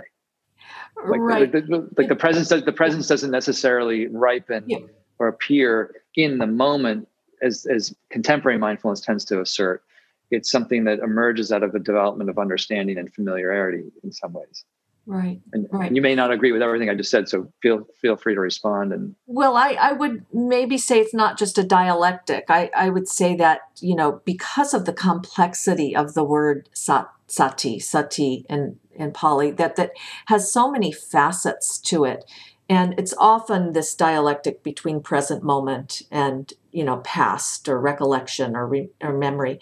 [1.08, 1.52] like right.
[1.52, 4.78] the, the, like the presence does the presence doesn't necessarily ripen yeah.
[5.18, 7.08] or appear in the moment
[7.42, 9.82] as as contemporary mindfulness tends to assert
[10.30, 14.64] it's something that emerges out of a development of understanding and familiarity in some ways
[15.10, 15.40] Right.
[15.52, 15.88] And, right.
[15.88, 18.40] and you may not agree with everything I just said, so feel feel free to
[18.40, 18.92] respond.
[18.92, 22.44] And well, I, I would maybe say it's not just a dialectic.
[22.48, 27.08] I, I would say that you know because of the complexity of the word sat,
[27.26, 29.92] sati, sati, and in Pali, that that
[30.26, 32.24] has so many facets to it,
[32.68, 38.66] and it's often this dialectic between present moment and you know past or recollection or
[38.66, 39.58] re, or memory,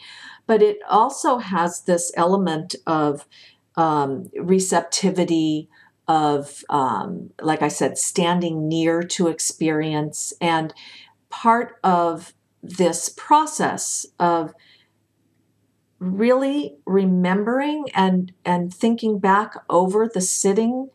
[0.47, 3.27] but it also has this element of
[3.77, 5.69] um, receptivity
[6.09, 10.33] of, um, like I said, standing near to experience.
[10.41, 10.73] And
[11.29, 14.55] part of this process of
[15.99, 20.91] really remembering and and thinking back over the sitting.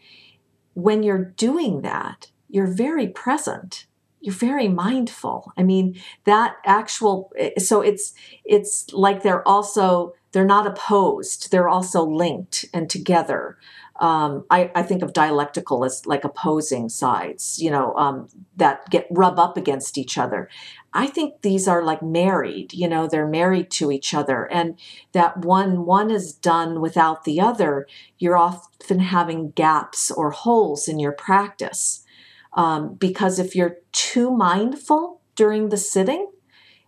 [0.76, 3.88] When you're doing that you're very present.
[4.22, 5.52] You're very mindful.
[5.58, 8.14] I mean that actual eh, so it's
[8.46, 11.52] it's like they're also they're not opposed.
[11.52, 13.58] They're also linked and together
[14.04, 19.08] um, I, I, think of dialectical as like opposing sides, you know, um, that get
[19.10, 20.50] rub up against each other.
[20.92, 24.78] I think these are like married, you know, they're married to each other, and
[25.14, 27.88] that one one is done without the other.
[28.20, 32.04] You're often having gaps or holes in your practice
[32.56, 36.30] um, because if you're too mindful during the sitting,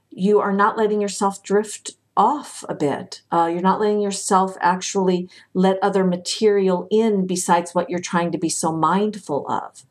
[0.10, 3.22] you are not letting yourself drift off a bit.
[3.32, 8.38] Uh, you're not letting yourself actually let other material in besides what you're trying to
[8.38, 9.86] be so mindful of.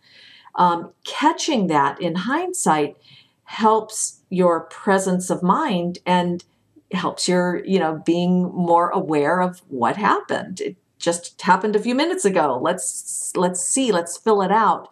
[0.54, 2.96] Um, catching that in hindsight
[3.44, 6.44] helps your presence of mind and
[6.92, 10.60] helps your, you know, being more aware of what happened.
[10.60, 12.58] It just happened a few minutes ago.
[12.60, 13.92] Let's let's see.
[13.92, 14.88] Let's fill it out.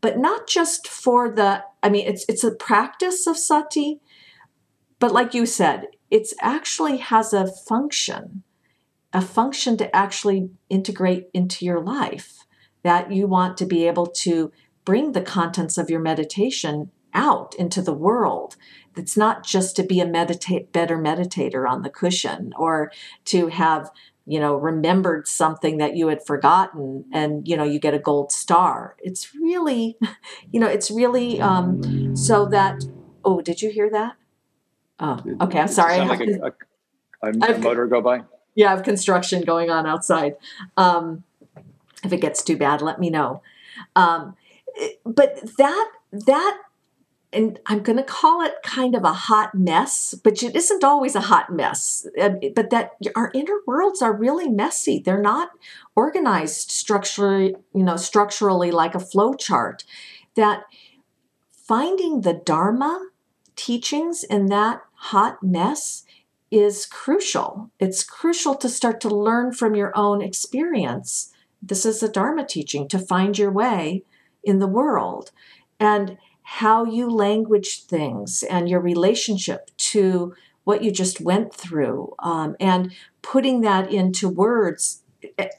[0.00, 1.64] But not just for the.
[1.82, 4.00] I mean, it's it's a practice of sati,
[4.98, 8.42] but like you said, it actually has a function,
[9.12, 12.44] a function to actually integrate into your life
[12.82, 14.52] that you want to be able to
[14.84, 18.56] bring the contents of your meditation out into the world.
[18.96, 22.92] It's not just to be a meditate better meditator on the cushion or
[23.26, 23.90] to have
[24.26, 28.32] you know remembered something that you had forgotten and you know you get a gold
[28.32, 29.96] star it's really
[30.52, 32.84] you know it's really um so that
[33.24, 34.16] oh did you hear that
[34.98, 35.60] Oh, okay.
[35.60, 35.98] I'm sorry.
[35.98, 36.52] Like a,
[37.22, 38.22] a, a motor go by.
[38.54, 40.36] Yeah, I have construction going on outside.
[40.76, 41.24] Um,
[42.02, 43.42] if it gets too bad, let me know.
[43.94, 44.36] Um,
[45.04, 46.58] but that that
[47.32, 51.14] and I'm going to call it kind of a hot mess, but it isn't always
[51.14, 52.06] a hot mess.
[52.18, 54.98] Uh, but that our inner worlds are really messy.
[54.98, 55.50] They're not
[55.94, 59.84] organized structurally, you know, structurally like a flow chart.
[60.34, 60.64] That
[61.50, 63.08] finding the dharma
[63.56, 66.04] teachings in that hot mess
[66.50, 67.70] is crucial.
[67.78, 71.32] It's crucial to start to learn from your own experience.
[71.62, 74.04] This is a Dharma teaching to find your way
[74.42, 75.30] in the world
[75.78, 82.56] and how you language things and your relationship to what you just went through um,
[82.58, 82.92] and
[83.22, 85.02] putting that into words,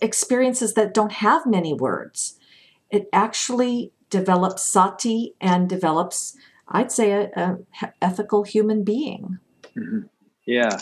[0.02, 2.38] experiences that don't have many words.
[2.90, 6.36] It actually develops sati and develops
[6.70, 9.40] I'd say a, a ethical human being.
[9.76, 10.00] Mm-hmm.
[10.46, 10.80] Yeah.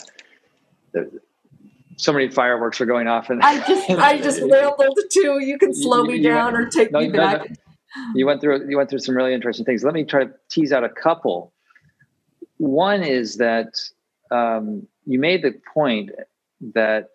[1.96, 5.40] So many fireworks are going off, and I just I just rambled too.
[5.40, 7.50] You can slow you, me you down went, or take no, me back.
[7.50, 7.56] No,
[8.14, 9.84] you went through you went through some really interesting things.
[9.84, 11.52] Let me try to tease out a couple.
[12.58, 13.74] One is that
[14.30, 16.10] um, you made the point
[16.74, 17.08] that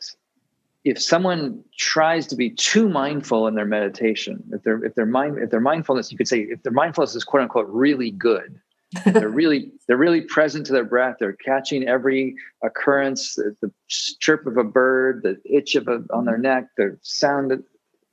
[0.84, 5.38] if someone tries to be too mindful in their meditation, if they're if their mind
[5.40, 8.60] if their mindfulness, you could say if their mindfulness is quote unquote really good,
[9.06, 11.18] they're really they're really present to their breath.
[11.20, 16.38] They're catching every occurrence, the chirp of a bird, the itch of a on their
[16.38, 17.52] neck, the sound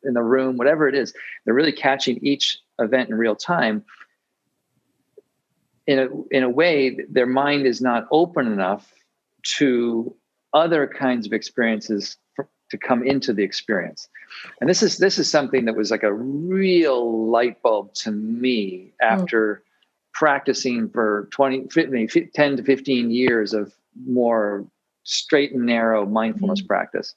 [0.04, 1.12] in the room, whatever it is.
[1.44, 3.84] They're really catching each event in real time.
[5.86, 8.92] In a in a way, their mind is not open enough
[9.56, 10.14] to
[10.52, 12.16] other kinds of experiences
[12.70, 14.08] to come into the experience
[14.60, 18.92] and this is this is something that was like a real light bulb to me
[19.00, 19.06] hmm.
[19.06, 19.62] after.
[20.12, 21.68] Practicing for 20
[22.34, 23.72] 10 to 15 years of
[24.06, 24.66] more
[25.04, 26.66] straight and narrow mindfulness mm.
[26.66, 27.14] practice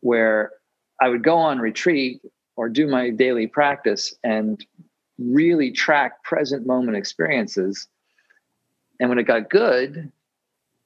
[0.00, 0.52] where
[1.00, 2.20] i would go on retreat
[2.56, 4.64] or do my daily practice and
[5.18, 7.88] really track present moment experiences
[8.98, 10.10] and when it got good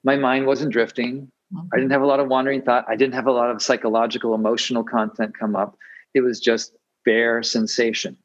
[0.03, 1.31] my mind wasn't drifting
[1.73, 2.85] I didn't have a lot of wandering thought.
[2.89, 5.77] I didn't have a lot of psychological, emotional content come up.
[6.13, 6.73] It was just
[7.05, 8.17] bare sensation.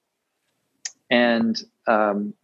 [1.08, 2.34] And, um,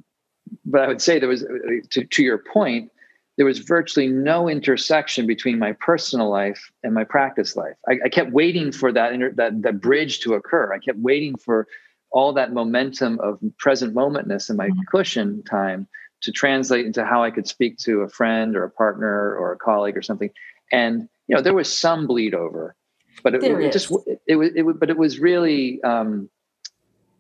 [0.65, 1.45] but I would say there was,
[1.91, 2.91] to, to your point,
[3.37, 7.77] there was virtually no intersection between my personal life and my practice life.
[7.89, 10.73] I, I kept waiting for that, inter, that that bridge to occur.
[10.73, 11.69] I kept waiting for
[12.11, 14.81] all that momentum of present momentness in my mm-hmm.
[14.91, 15.87] cushion time
[16.21, 19.57] to translate into how I could speak to a friend or a partner or a
[19.57, 20.31] colleague or something
[20.73, 22.75] and you know there was some bleed over
[23.23, 26.29] but it, it just it, it was it, but it was really um,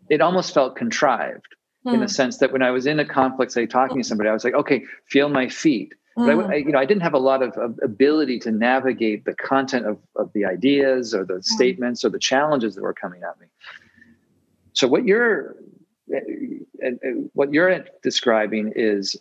[0.08, 1.54] it almost felt contrived
[1.88, 1.94] mm.
[1.94, 2.10] in the hmm.
[2.10, 4.54] sense that when I was in a conflict, say talking to somebody, I was like,
[4.54, 5.94] okay, feel my feet.
[6.16, 6.50] But I, hmm.
[6.50, 9.86] I, you know, I didn't have a lot of, of ability to navigate the content
[9.86, 11.44] of, of the ideas or the mm.
[11.44, 13.46] statements or the challenges that were coming at me.
[14.72, 15.54] So what you're
[16.14, 16.20] uh,
[17.34, 19.16] what you're describing is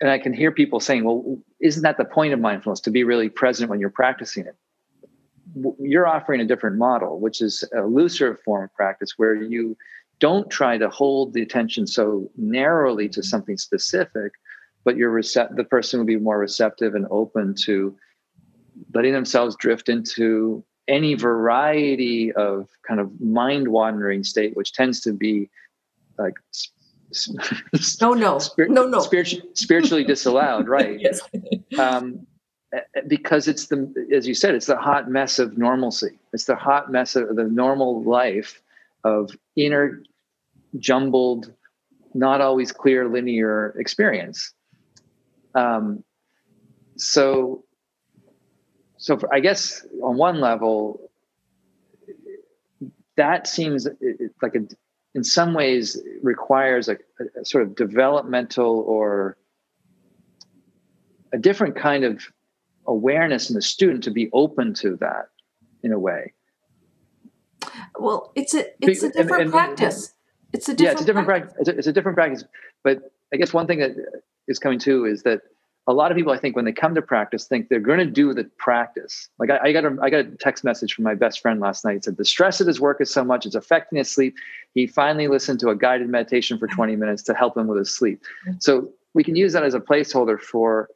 [0.00, 3.04] and I can hear people saying, well, isn't that the point of mindfulness to be
[3.04, 4.56] really present when you're practicing it?
[5.78, 9.76] You're offering a different model, which is a looser form of practice where you
[10.20, 14.32] don't try to hold the attention so narrowly to something specific,
[14.84, 17.96] but you're recept- the person will be more receptive and open to
[18.94, 25.12] letting themselves drift into any variety of kind of mind wandering state, which tends to
[25.12, 25.48] be
[26.18, 26.34] like
[28.00, 31.00] no, no, spirit, no, no, spiritually, spiritually disallowed, right?
[31.00, 31.20] yes.
[31.78, 32.26] Um,
[33.08, 36.18] because it's the, as you said, it's the hot mess of normalcy.
[36.32, 38.62] It's the hot mess of the normal life
[39.04, 40.02] of inner,
[40.78, 41.52] jumbled,
[42.14, 44.52] not always clear, linear experience.
[45.54, 46.04] Um,
[46.96, 47.64] so,
[48.96, 51.10] so for, I guess on one level,
[53.16, 53.86] that seems
[54.42, 54.60] like a
[55.14, 56.96] in some ways requires a,
[57.38, 59.36] a, sort of developmental or
[61.32, 62.22] a different kind of
[62.86, 65.26] awareness in the student to be open to that
[65.82, 66.32] in a way
[67.98, 70.14] well it's a it's a different and, and, practice
[70.52, 71.68] it's a different yeah it's a different practice, practice.
[71.68, 72.44] It's, a, it's a different practice
[72.84, 73.92] but i guess one thing that
[74.48, 75.42] is coming too is that
[75.86, 78.06] a lot of people, I think, when they come to practice, think they're going to
[78.06, 79.28] do the practice.
[79.38, 81.84] Like I, I, got a, I got a text message from my best friend last
[81.84, 81.94] night.
[81.94, 84.34] He said the stress of his work is so much it's affecting his sleep.
[84.74, 87.90] He finally listened to a guided meditation for 20 minutes to help him with his
[87.90, 88.22] sleep.
[88.60, 90.88] So we can use that as a placeholder for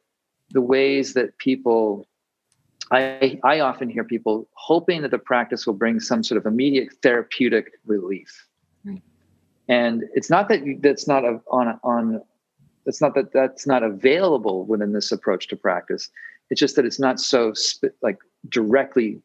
[0.51, 2.07] the ways that people.
[2.91, 6.93] I, I often hear people hoping that the practice will bring some sort of immediate
[7.01, 8.47] therapeutic relief.
[8.83, 9.01] Right.
[9.67, 12.21] And it's not that that's not a, on on
[12.85, 16.09] it's not that that's not available within this approach to practice.
[16.49, 18.19] It's just that it's not so sp- like
[18.49, 19.21] directly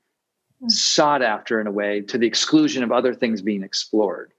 [0.62, 0.70] mm.
[0.70, 4.32] sought after in a way to the exclusion of other things being explored.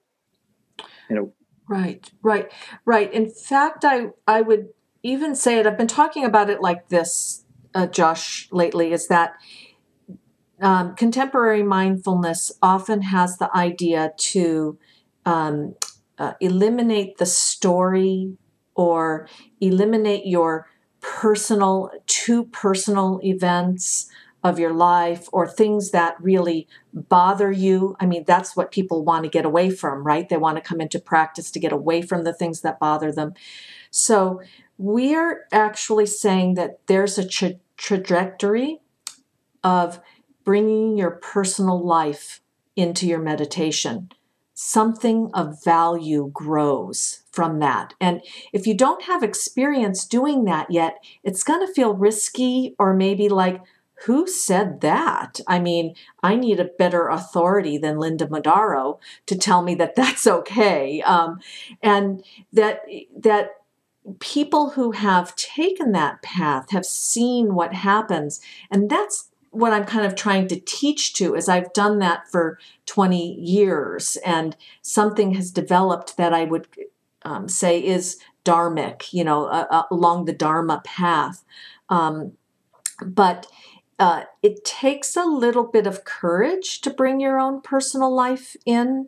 [1.10, 1.34] You know.
[1.68, 2.52] Right, right,
[2.86, 3.14] right.
[3.14, 4.70] In fact, I I would
[5.04, 5.68] even say it.
[5.68, 8.94] I've been talking about it like this, uh, Josh, lately.
[8.94, 9.34] Is that
[10.62, 14.78] um, contemporary mindfulness often has the idea to
[15.26, 15.76] um,
[16.18, 18.38] uh, eliminate the story
[18.76, 19.28] or
[19.60, 20.68] eliminate your
[21.02, 24.08] personal, too personal events
[24.44, 27.96] of your life or things that really bother you.
[28.00, 30.28] I mean, that's what people want to get away from, right?
[30.28, 33.34] They want to come into practice to get away from the things that bother them.
[33.92, 34.42] So,
[34.82, 38.82] we're actually saying that there's a tra- trajectory
[39.64, 40.00] of
[40.44, 42.42] bringing your personal life
[42.76, 44.10] into your meditation
[44.64, 47.96] something of value grows from that.
[48.00, 48.22] And
[48.54, 53.28] if you don't have experience doing that yet, it's going to feel risky or maybe
[53.28, 53.60] like,
[54.06, 55.40] who said that?
[55.48, 60.28] I mean, I need a better authority than Linda Modaro to tell me that that's
[60.28, 61.02] okay.
[61.02, 61.40] Um,
[61.82, 62.24] and
[62.54, 62.82] that
[63.18, 63.61] that
[64.20, 70.06] people who have taken that path have seen what happens, and that's what I'm kind
[70.06, 75.52] of trying to teach to is I've done that for 20 years and something has
[75.52, 76.68] developed that I would
[77.24, 81.44] um, say is dharmic, you know, uh, uh, along the dharma path.
[81.90, 82.32] Um,
[83.06, 83.48] but
[84.00, 89.08] uh, it takes a little bit of courage to bring your own personal life in.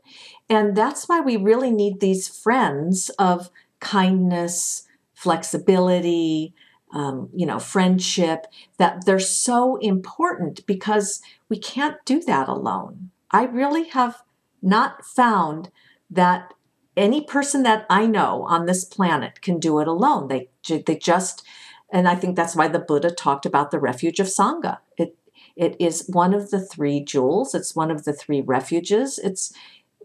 [0.50, 3.50] And that's why we really need these friends of
[3.84, 6.54] kindness, flexibility,
[6.94, 8.46] um, you know, friendship,
[8.78, 13.12] that they're so important because we can't do that alone.
[13.30, 14.24] I really have
[14.62, 15.70] not found
[16.10, 16.54] that
[16.96, 20.28] any person that I know on this planet can do it alone.
[20.28, 21.44] They they just,
[21.92, 24.78] and I think that's why the Buddha talked about the refuge of sangha.
[24.98, 25.18] It
[25.56, 27.54] it is one of the three jewels.
[27.54, 29.20] It's one of the three refuges.
[29.20, 29.52] It's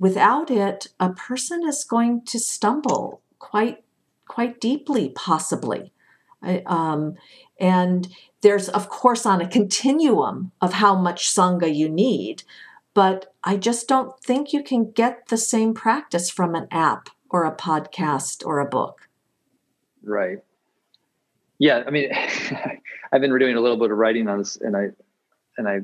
[0.01, 3.84] without it, a person is going to stumble quite
[4.26, 5.93] quite deeply, possibly.
[6.66, 7.16] Um,
[7.59, 8.09] and
[8.43, 12.45] there's, of course, on a continuum of how much Sangha you need,
[12.95, 17.45] but I just don't think you can get the same practice from an app or
[17.45, 19.09] a podcast or a book.
[20.03, 20.39] Right.
[21.59, 22.11] Yeah, I mean,
[23.12, 24.91] I've been doing a little bit of writing on this, and I,
[25.57, 25.80] and I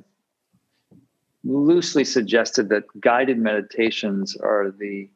[1.42, 5.08] loosely suggested that guided meditations are the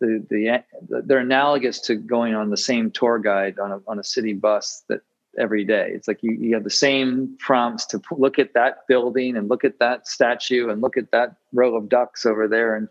[0.00, 4.04] the, the they're analogous to going on the same tour guide on a on a
[4.04, 5.02] city bus that
[5.38, 5.90] every day.
[5.92, 9.64] It's like you, you have the same prompts to look at that building and look
[9.64, 12.88] at that statue and look at that row of ducks over there, and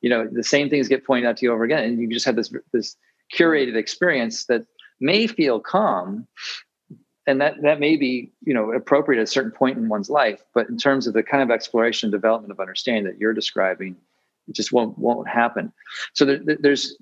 [0.00, 2.26] you know the same things get pointed out to you over again, and you just
[2.26, 2.96] have this this
[3.34, 4.66] curated experience that
[5.00, 6.26] may feel calm.
[7.24, 10.42] And that that may be you know appropriate at a certain point in one's life.
[10.54, 13.96] But in terms of the kind of exploration and development of understanding that you're describing
[14.52, 15.72] it just won't won't happen.
[16.12, 16.96] So there, there's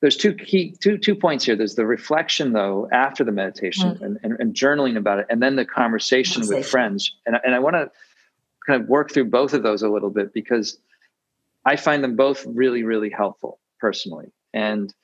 [0.00, 1.56] there's two key two two points here.
[1.56, 4.04] There's the reflection though after the meditation mm-hmm.
[4.04, 6.58] and, and, and, journaling about it, and then the conversation, conversation.
[6.58, 7.12] with friends.
[7.26, 7.90] And and I want to
[8.66, 10.78] kind of work through both of those a little bit because
[11.64, 14.30] I find them both really really helpful personally.
[14.54, 14.94] And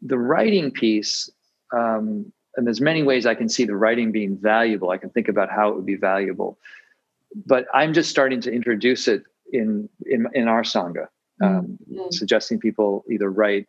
[0.00, 1.30] the writing piece.
[1.72, 4.90] Um, and there's many ways I can see the writing being valuable.
[4.90, 6.58] I can think about how it would be valuable.
[7.46, 11.06] but I'm just starting to introduce it in in, in our sangha,
[11.42, 12.10] um, mm-hmm.
[12.10, 13.66] suggesting people either write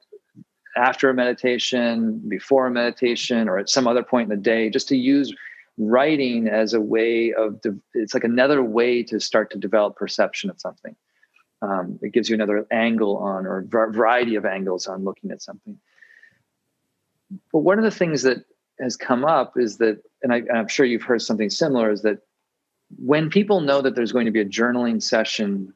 [0.78, 4.88] after a meditation, before a meditation, or at some other point in the day, just
[4.88, 5.34] to use
[5.78, 10.50] writing as a way of de- it's like another way to start to develop perception
[10.50, 10.96] of something.
[11.62, 15.42] Um, it gives you another angle on, or a variety of angles on looking at
[15.42, 15.78] something.
[17.52, 18.46] But one of the things that
[18.80, 22.02] has come up is that, and, I, and I'm sure you've heard something similar, is
[22.02, 22.20] that
[22.98, 25.74] when people know that there's going to be a journaling session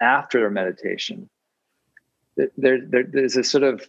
[0.00, 1.28] after their meditation,
[2.36, 3.86] there, there, there's a sort of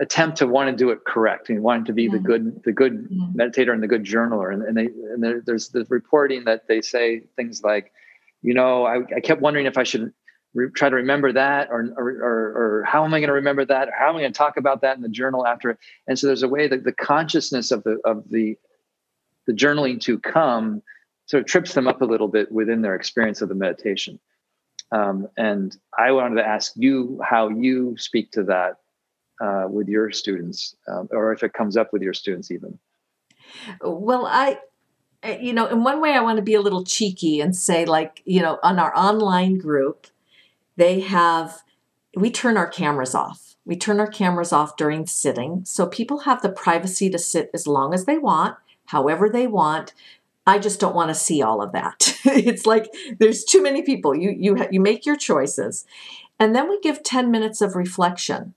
[0.00, 2.12] attempt to want to do it correct and want to be yeah.
[2.12, 3.26] the good the good yeah.
[3.34, 6.80] meditator and the good journaler and, and they and there, there's the reporting that they
[6.80, 7.92] say things like
[8.40, 10.12] you know i, I kept wondering if i should
[10.54, 13.64] re- try to remember that or, or, or, or how am i going to remember
[13.64, 15.76] that or how am i going to talk about that in the journal after
[16.06, 18.56] and so there's a way that the consciousness of the of the
[19.46, 20.82] the journaling to come
[21.26, 24.18] sort of trips them up a little bit within their experience of the meditation
[24.92, 28.78] um, and i wanted to ask you how you speak to that
[29.40, 32.78] uh, with your students, um, or if it comes up with your students even?
[33.82, 34.58] Well, I,
[35.40, 38.22] you know, in one way, I want to be a little cheeky and say, like,
[38.24, 40.06] you know, on our online group,
[40.76, 41.62] they have,
[42.16, 43.56] we turn our cameras off.
[43.64, 45.62] We turn our cameras off during sitting.
[45.64, 48.56] So people have the privacy to sit as long as they want,
[48.94, 49.92] however they want.
[50.46, 52.16] I just don't want to see all of that.
[52.24, 52.88] it's like
[53.18, 54.14] there's too many people.
[54.14, 55.84] You you you make your choices.
[56.38, 58.54] And then we give 10 minutes of reflection.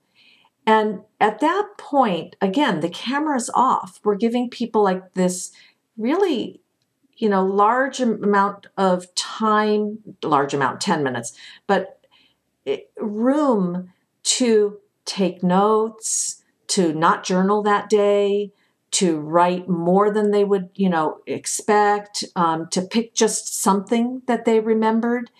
[0.66, 4.00] And at that point, again, the camera's off.
[4.04, 5.52] We're giving people like this
[5.96, 6.60] really,
[7.16, 11.32] you know, large amount of time, large amount, 10 minutes,
[11.66, 12.04] but
[12.66, 13.92] eh, room
[14.24, 18.52] to take notes, to not journal that day,
[18.90, 24.44] to write more than they would, you know, expect, um, to pick just something that
[24.44, 25.30] they remembered.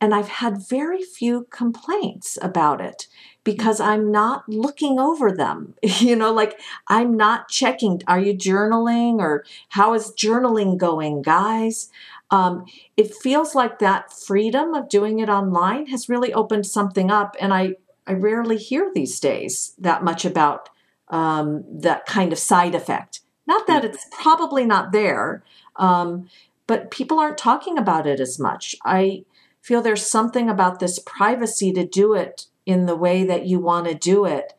[0.00, 3.06] And I've had very few complaints about it
[3.44, 5.74] because I'm not looking over them.
[6.00, 11.90] You know, like I'm not checking, are you journaling or how is journaling going, guys?
[12.30, 12.66] Um,
[12.96, 17.36] it feels like that freedom of doing it online has really opened something up.
[17.40, 17.74] And I,
[18.06, 20.68] I rarely hear these days that much about
[21.08, 23.20] um, that kind of side effect.
[23.46, 25.44] Not that it's probably not there,
[25.76, 26.28] um,
[26.66, 28.74] but people aren't talking about it as much.
[28.84, 29.24] I
[29.66, 33.88] feel there's something about this privacy to do it in the way that you want
[33.88, 34.52] to do it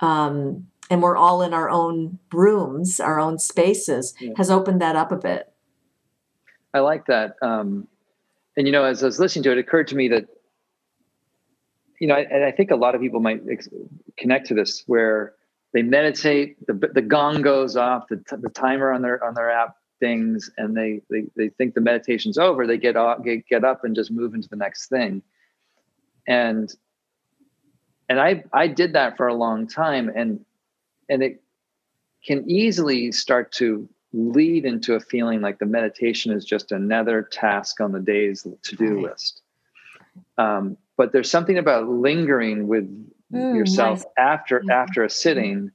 [0.00, 4.32] um, and we're all in our own rooms our own spaces yeah.
[4.36, 5.52] has opened that up a bit
[6.74, 7.86] i like that um,
[8.56, 10.26] and you know as i was listening to it, it occurred to me that
[12.00, 13.68] you know and i think a lot of people might ex-
[14.16, 15.34] connect to this where
[15.72, 19.50] they meditate the, the gong goes off the, t- the timer on their on their
[19.50, 23.64] app things and they, they they think the meditation's over they get off get, get
[23.64, 25.22] up and just move into the next thing
[26.26, 26.74] and
[28.10, 30.44] and I I did that for a long time, and
[31.08, 31.42] and it
[32.26, 37.80] can easily start to lead into a feeling like the meditation is just another task
[37.80, 39.04] on the day's to-do right.
[39.04, 39.42] list.
[40.36, 42.84] Um, but there's something about lingering with
[43.32, 44.06] mm, yourself nice.
[44.16, 44.70] after mm-hmm.
[44.70, 45.70] after a sitting,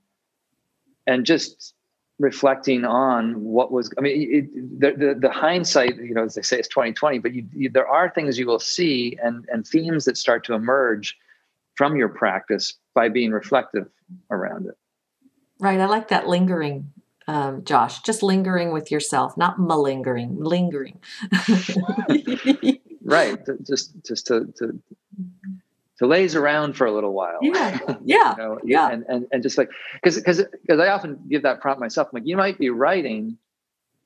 [1.08, 1.74] and just
[2.18, 6.42] reflecting on what was i mean it, the, the, the hindsight you know as they
[6.42, 10.06] say it's 2020 but you, you, there are things you will see and and themes
[10.06, 11.18] that start to emerge
[11.76, 13.88] from your practice by being reflective
[14.32, 14.78] around it.
[15.60, 15.80] Right.
[15.80, 16.92] I like that lingering,
[17.28, 18.02] um, Josh.
[18.02, 21.00] Just lingering with yourself, not malingering, lingering.
[23.04, 23.40] right.
[23.64, 24.80] Just just to, to
[26.00, 27.40] to laze around for a little while.
[27.42, 27.80] Yeah.
[28.04, 28.32] Yeah.
[28.32, 28.92] you know, yeah.
[28.92, 32.10] And, and and just like because because because I often give that prompt myself.
[32.12, 33.38] I'm like, you might be writing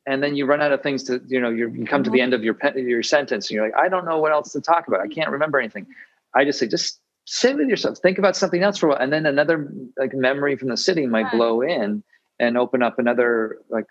[0.09, 2.33] and then you run out of things to you know you come to the end
[2.33, 5.01] of your your sentence and you're like i don't know what else to talk about
[5.01, 5.85] i can't remember anything
[6.33, 9.13] i just say just sit with yourself think about something else for a while and
[9.13, 12.03] then another like memory from the city might blow in
[12.39, 13.85] and open up another like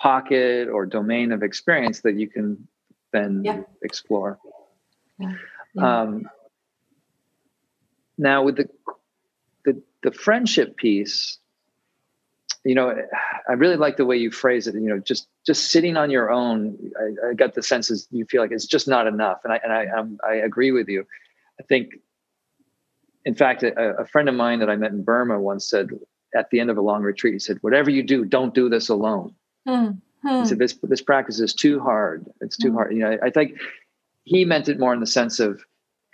[0.00, 2.66] pocket or domain of experience that you can
[3.12, 3.60] then yeah.
[3.82, 4.38] explore
[5.18, 5.34] yeah.
[5.74, 6.00] Yeah.
[6.00, 6.28] Um,
[8.18, 8.68] now with the,
[9.64, 11.38] the the friendship piece
[12.64, 12.94] you know
[13.48, 16.30] i really like the way you phrase it you know just just sitting on your
[16.30, 19.60] own i, I got the senses you feel like it's just not enough and i
[19.62, 21.06] and i um, i agree with you
[21.58, 21.94] I think,
[23.24, 25.90] in fact, a, a, friend of mine that I met in Burma once said
[26.34, 28.88] at the end of a long retreat, he said, "Whatever you do, don't do this
[28.88, 29.34] alone."
[29.66, 30.40] Mm-hmm.
[30.40, 32.26] He said, "This this practice is too hard.
[32.40, 32.76] It's too mm-hmm.
[32.76, 33.58] hard." You know, I, I think
[34.24, 35.60] he meant it more in the sense of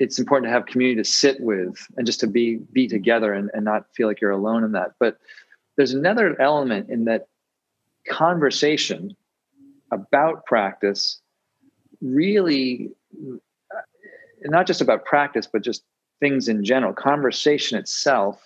[0.05, 3.51] it's important to have community to sit with and just to be be together and,
[3.55, 4.93] and not feel like you're alone in that.
[5.01, 5.19] But
[5.77, 7.29] there's another element in that
[8.09, 9.17] conversation
[9.91, 11.21] about practice
[12.03, 12.91] really
[13.75, 13.81] uh,
[14.43, 15.83] not just about practice, but just
[16.21, 18.41] things in general, conversation itself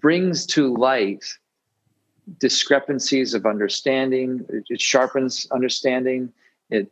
[0.00, 1.24] brings to light
[2.38, 6.32] discrepancies of understanding, it, sharpens understanding,
[6.70, 6.90] it,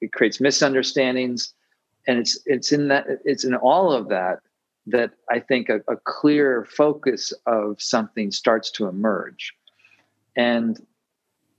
[0.00, 1.54] it creates misunderstandings.
[2.06, 4.40] And it's it's in that it's in all of that
[4.88, 9.52] that I think a, a clear focus of something starts to emerge.
[10.36, 10.80] And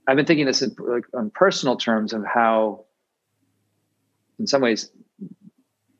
[0.06, 2.86] I've been thinking this in, like, on personal terms of how
[4.38, 4.90] in some ways,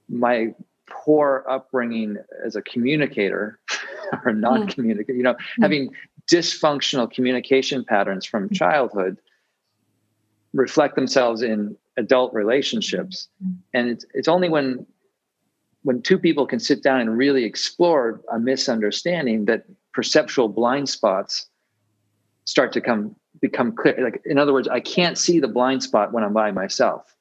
[0.09, 0.55] my
[0.88, 3.59] poor upbringing as a communicator
[4.24, 5.62] or non-communicator, you know, mm.
[5.62, 5.90] having
[6.30, 8.55] dysfunctional communication patterns from mm.
[8.55, 9.18] childhood
[10.55, 13.28] reflect themselves in adult relationships.
[13.44, 13.57] Mm.
[13.74, 14.86] And it's it's only when
[15.82, 21.46] when two people can sit down and really explore a misunderstanding that perceptual blind spots
[22.44, 23.96] start to come become clear.
[24.03, 27.14] Like in other words, I can't see the blind spot when I'm by myself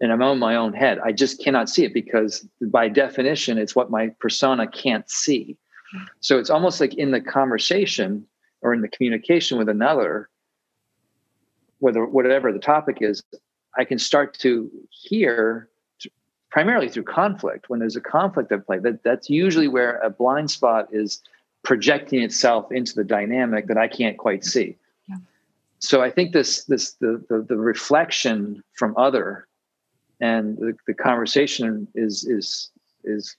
[0.00, 0.98] and I'm on my own head.
[1.04, 5.56] I just cannot see it because by definition, it's what my persona can't see.
[6.20, 8.26] So it's almost like in the conversation
[8.62, 10.28] or in the communication with another,
[11.78, 13.22] whether whatever the topic is,
[13.76, 15.68] I can start to hear
[16.50, 17.68] primarily through conflict.
[17.68, 21.20] When there's a conflict at play, that, that's usually where a blind spot is
[21.64, 24.48] projecting itself into the dynamic that I can't quite mm-hmm.
[24.48, 24.76] see.
[25.08, 25.16] Yeah.
[25.80, 29.48] So I think this this the, the the reflection from other
[30.20, 32.70] and the, the conversation is is
[33.02, 33.36] is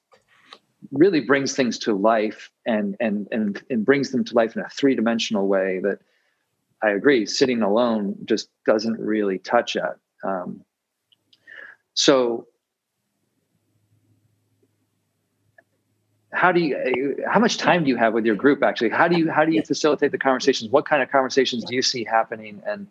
[0.92, 4.70] really brings things to life and and and and brings them to life in a
[4.70, 6.00] three-dimensional way that
[6.84, 9.98] I agree sitting alone just doesn't really touch at.
[10.26, 10.66] Um,
[11.94, 12.48] so
[16.34, 18.90] how do you how much time do you have with your group actually?
[18.90, 20.70] How do you how do you facilitate the conversations?
[20.70, 22.62] What kind of conversations do you see happening?
[22.68, 22.88] And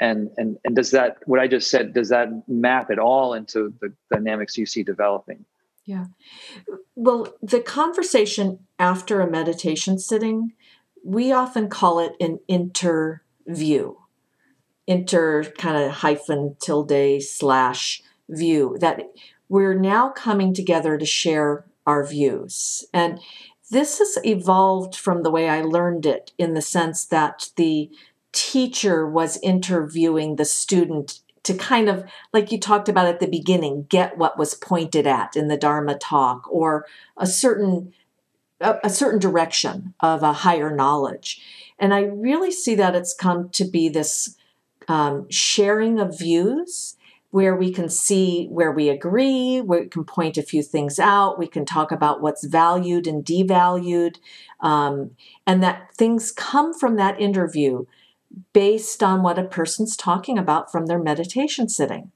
[0.00, 3.72] and and and does that what i just said does that map at all into
[3.80, 5.44] the dynamics you see developing?
[5.84, 6.06] Yeah.
[6.96, 10.52] Well the conversation after a meditation sitting
[11.04, 13.94] we often call it an interview
[14.90, 19.00] inter kind of hyphen tilde slash view that
[19.48, 22.84] we're now coming together to share our views.
[22.92, 23.20] And
[23.70, 27.88] this has evolved from the way I learned it in the sense that the
[28.32, 33.86] teacher was interviewing the student to kind of like you talked about at the beginning
[33.88, 36.84] get what was pointed at in the dharma talk or
[37.16, 37.92] a certain
[38.60, 41.40] a, a, certain direction of a higher knowledge.
[41.78, 44.36] And i really see that it's come to be this
[44.90, 46.96] um, sharing of views
[47.30, 51.38] where we can see where we agree, where we can point a few things out,
[51.38, 54.16] we can talk about what's valued and devalued,
[54.58, 55.12] um,
[55.46, 57.84] and that things come from that interview
[58.52, 62.10] based on what a person's talking about from their meditation sitting.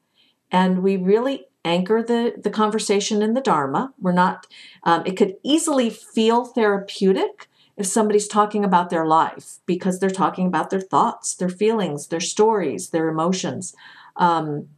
[0.50, 3.94] And we really anchor the, the conversation in the Dharma.
[4.00, 4.48] We're not,
[4.82, 10.46] um, it could easily feel therapeutic if somebody's talking about their life because they're talking
[10.46, 13.74] about their thoughts, their feelings, their stories, their emotions.
[14.16, 14.68] Um,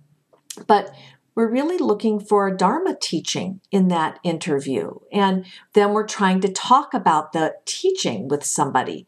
[0.66, 0.94] but
[1.34, 4.94] we're really looking for a Dharma teaching in that interview.
[5.12, 5.44] And
[5.74, 9.06] then we're trying to talk about the teaching with somebody.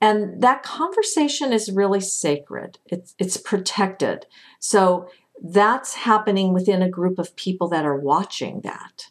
[0.00, 2.78] And that conversation is really sacred.
[2.86, 4.26] It's it's protected.
[4.58, 5.08] So
[5.42, 9.10] that's happening within a group of people that are watching that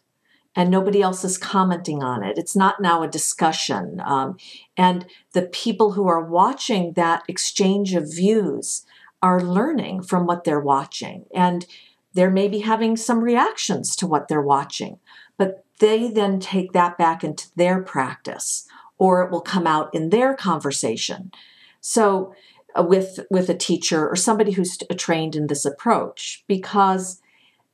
[0.56, 2.38] and nobody else is commenting on it.
[2.38, 4.00] It's not now a discussion.
[4.04, 4.36] Um,
[4.76, 8.84] and the people who are watching that exchange of views
[9.22, 11.24] are learning from what they're watching.
[11.34, 11.66] And
[12.12, 15.00] they're maybe having some reactions to what they're watching,
[15.36, 20.10] but they then take that back into their practice or it will come out in
[20.10, 21.32] their conversation.
[21.80, 22.34] So,
[22.76, 27.20] uh, with with a teacher or somebody who's trained in this approach, because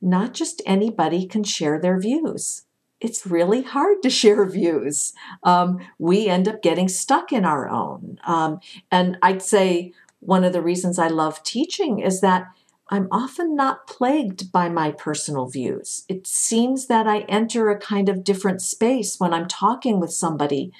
[0.01, 2.63] not just anybody can share their views.
[3.01, 5.13] It's really hard to share views.
[5.43, 8.19] Um, we end up getting stuck in our own.
[8.23, 8.59] Um,
[8.91, 12.45] and I'd say one of the reasons I love teaching is that
[12.89, 16.03] I'm often not plagued by my personal views.
[16.09, 20.71] It seems that I enter a kind of different space when I'm talking with somebody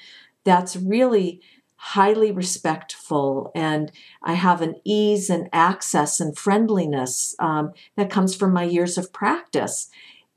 [0.44, 1.40] that's really
[1.76, 3.90] highly respectful and
[4.22, 9.12] I have an ease and access and friendliness um, that comes from my years of
[9.12, 9.90] practice.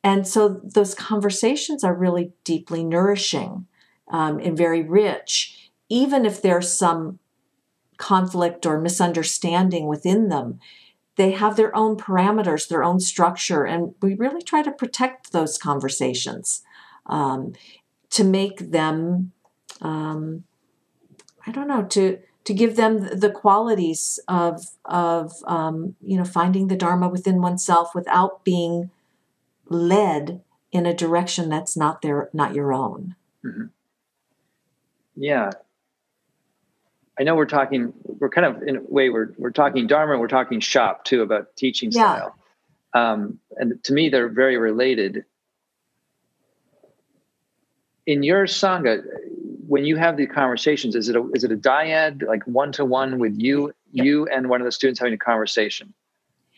[0.05, 3.65] And so those conversations are really deeply nourishing
[4.07, 7.17] um, and very rich, even if there's some
[7.97, 10.59] conflict or misunderstanding within them.
[11.15, 15.57] They have their own parameters, their own structure, and we really try to protect those
[15.57, 16.61] conversations
[17.07, 17.53] um,
[18.11, 19.31] to make them
[19.81, 20.43] um,
[21.47, 26.67] I don't know, to to give them the qualities of of um, you know finding
[26.67, 28.91] the dharma within oneself without being
[29.67, 30.41] led
[30.71, 33.65] in a direction that's not their not your own mm-hmm.
[35.15, 35.51] yeah
[37.19, 40.27] i know we're talking we're kind of in a way we're we're talking dharma we're
[40.27, 42.35] talking shop too about teaching style
[42.93, 43.11] yeah.
[43.11, 45.25] um, and to me they're very related
[48.05, 49.03] in your sangha
[49.67, 52.85] when you have the conversations, is it a, is it a dyad, like one to
[52.85, 54.05] one with you, yep.
[54.05, 55.93] you and one of the students having a conversation,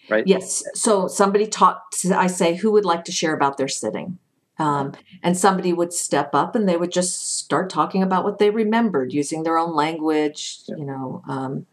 [0.10, 0.26] right?
[0.26, 0.64] Yes.
[0.74, 2.06] So somebody talked.
[2.06, 4.20] I say, who would like to share about their sitting?
[4.60, 8.50] Um, and somebody would step up and they would just start talking about what they
[8.50, 11.68] remembered using their own language, you know, um,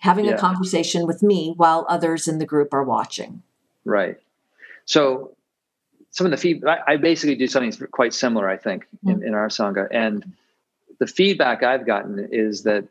[0.00, 0.32] having yeah.
[0.32, 3.42] a conversation with me while others in the group are watching.
[3.84, 4.18] Right.
[4.86, 5.36] So
[6.10, 9.10] some of the feedback, I basically do something quite similar, I think, mm-hmm.
[9.22, 9.86] in, in our Sangha.
[9.92, 10.32] And
[10.98, 12.88] the feedback I've gotten is that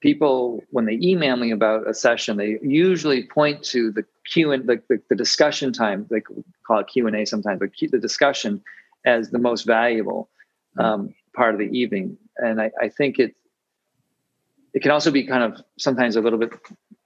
[0.00, 4.66] people, when they email me about a session, they usually point to the Q and
[4.66, 6.20] the, the, the discussion time, they
[6.66, 8.62] call it Q and A sometimes, but the discussion
[9.04, 10.28] as the most valuable
[10.78, 10.84] mm-hmm.
[10.84, 12.16] um, part of the evening.
[12.36, 13.34] And I, I think it,
[14.74, 16.52] it can also be kind of sometimes a little bit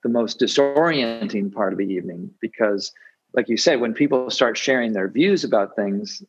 [0.02, 2.92] the most disorienting part of the evening because
[3.32, 6.22] like you said, when people start sharing their views about things,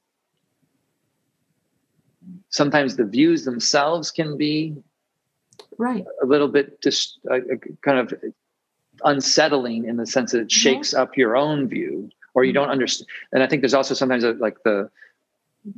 [2.49, 4.75] sometimes the views themselves can be
[5.77, 7.39] right a little bit just uh,
[7.81, 8.13] kind of
[9.03, 10.59] unsettling in the sense that it mm-hmm.
[10.59, 12.73] shakes up your own view or you don't mm-hmm.
[12.73, 14.89] understand and i think there's also sometimes a, like the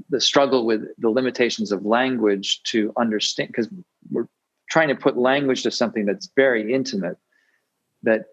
[0.09, 3.67] the struggle with the limitations of language to understand because
[4.11, 4.27] we're
[4.69, 7.17] trying to put language to something that's very intimate
[8.03, 8.25] that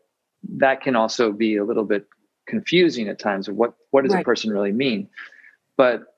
[0.49, 2.07] that can also be a little bit
[2.47, 4.23] confusing at times of what what does right.
[4.23, 5.09] a person really mean
[5.77, 6.15] but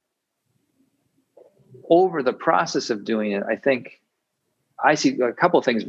[1.89, 4.02] over the process of doing it i think
[4.85, 5.85] i see a couple of things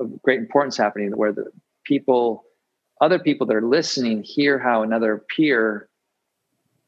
[0.00, 1.50] of great importance happening where the
[1.84, 2.44] people
[3.00, 5.88] other people that are listening hear how another peer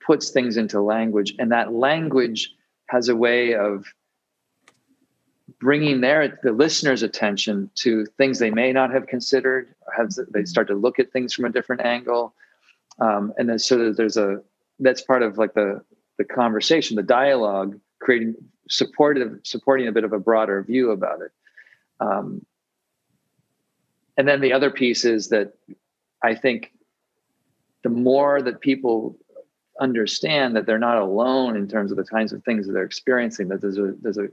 [0.04, 1.34] puts things into language.
[1.38, 2.54] And that language
[2.86, 3.86] has a way of
[5.58, 10.66] bringing their the listener's attention to things they may not have considered have they start
[10.68, 12.34] to look at things from a different angle.
[12.98, 14.42] Um, and then so that there's a
[14.80, 15.82] that's part of like the
[16.18, 18.34] the conversation the dialogue creating
[18.68, 21.32] supportive supporting a bit of a broader view about it.
[22.00, 22.44] Um,
[24.16, 25.54] and then the other piece is that
[26.22, 26.72] i think
[27.82, 29.16] the more that people
[29.80, 33.48] understand that they're not alone in terms of the kinds of things that they're experiencing
[33.48, 34.28] that there's a there's a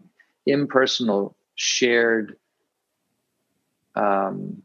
[0.45, 2.35] impersonal shared
[3.95, 4.61] um,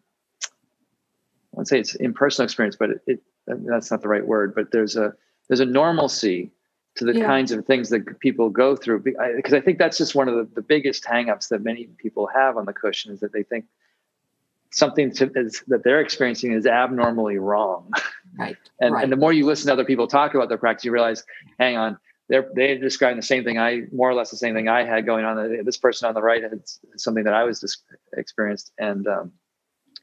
[1.52, 4.70] I won't say it's impersonal experience, but it, it, that's not the right word, but
[4.70, 5.14] there's a
[5.48, 6.50] there's a normalcy
[6.97, 7.26] to the yeah.
[7.26, 10.36] kinds of things that people go through because I, I, think that's just one of
[10.36, 13.64] the, the biggest hangups that many people have on the cushion is that they think
[14.70, 17.90] something to, is, that they're experiencing is abnormally wrong
[18.38, 19.03] right and, right.
[19.03, 21.24] and the more you listen to other people talk about their practice you realize
[21.59, 24.68] hang on they're they're describing the same thing i more or less the same thing
[24.68, 26.61] i had going on this person on the right had
[26.97, 27.82] something that i was just
[28.16, 29.32] experienced and um,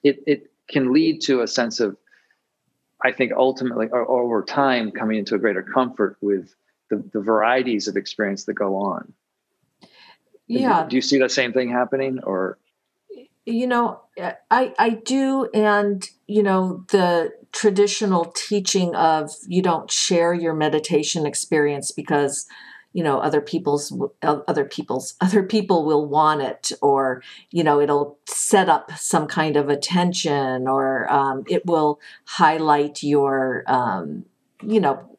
[0.04, 1.98] it, it can lead to a sense of
[3.04, 6.54] I think ultimately, or, over time, coming into a greater comfort with
[6.92, 9.14] the, the varieties of experience that go on.
[10.48, 10.86] Yeah.
[10.88, 12.60] Do, you see the same thing happening, or?
[13.46, 14.02] You know,
[14.52, 21.26] I I do, and you know the traditional teaching of you don't share your meditation
[21.26, 22.48] experience because
[22.94, 28.18] you know other people's other people's other people will want it or you know it'll
[28.28, 34.26] set up some kind of attention or um, it will highlight your um,
[34.62, 35.18] you know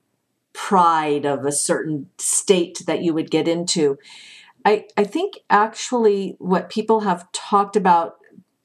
[0.53, 3.99] pride of a certain state that you would get into
[4.65, 8.17] i i think actually what people have talked about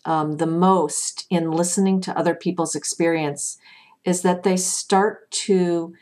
[0.06, 3.58] um, the most in listening to other people's experience
[4.06, 5.94] is that they start to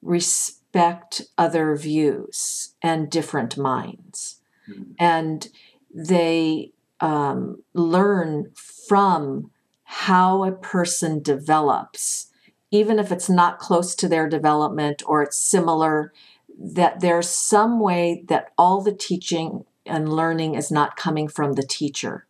[0.00, 4.40] respect other views and different minds.
[4.66, 4.92] Mm-hmm.
[4.98, 5.48] And
[5.94, 8.50] they um, learn
[8.88, 9.50] from
[9.84, 12.29] how a person develops,
[12.70, 16.12] even if it's not close to their development or it's similar,
[16.58, 21.62] that there's some way that all the teaching and learning is not coming from the
[21.62, 22.26] teacher.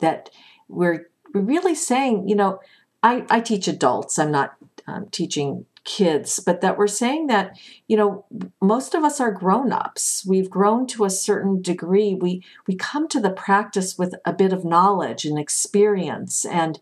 [0.00, 0.30] That
[0.68, 2.60] we're, really saying, you know,
[3.02, 4.54] I, I teach adults, I'm not
[4.86, 7.56] um, teaching kids, but that we're saying that,
[7.86, 8.24] you know,
[8.60, 10.24] most of us are grown-ups.
[10.26, 12.14] We've grown to a certain degree.
[12.14, 16.44] We we come to the practice with a bit of knowledge and experience.
[16.44, 16.80] And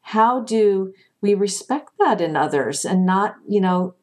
[0.00, 3.94] how do we respect that in others and not, you know,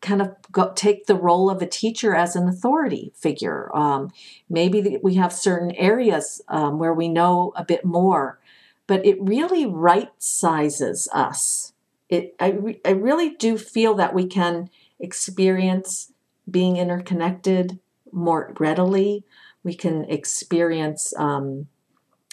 [0.00, 3.74] kind of go, take the role of a teacher as an authority figure.
[3.74, 4.12] Um,
[4.48, 8.38] maybe we have certain areas um, where we know a bit more,
[8.86, 11.72] but it really right sizes us.
[12.08, 16.12] It, I, re- I really do feel that we can experience
[16.48, 17.78] being interconnected
[18.12, 19.24] more readily.
[19.64, 21.68] We can experience um,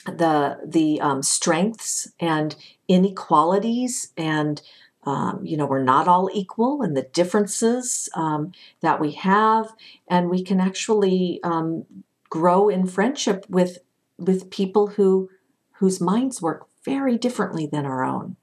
[0.06, 2.56] the the um, strengths and
[2.88, 4.62] inequalities and
[5.04, 8.52] um, you know we're not all equal and the differences um,
[8.82, 9.74] that we have
[10.08, 11.86] and we can actually um,
[12.30, 13.80] grow in friendship with
[14.18, 15.30] with people who
[15.74, 18.38] whose minds work very differently than our own.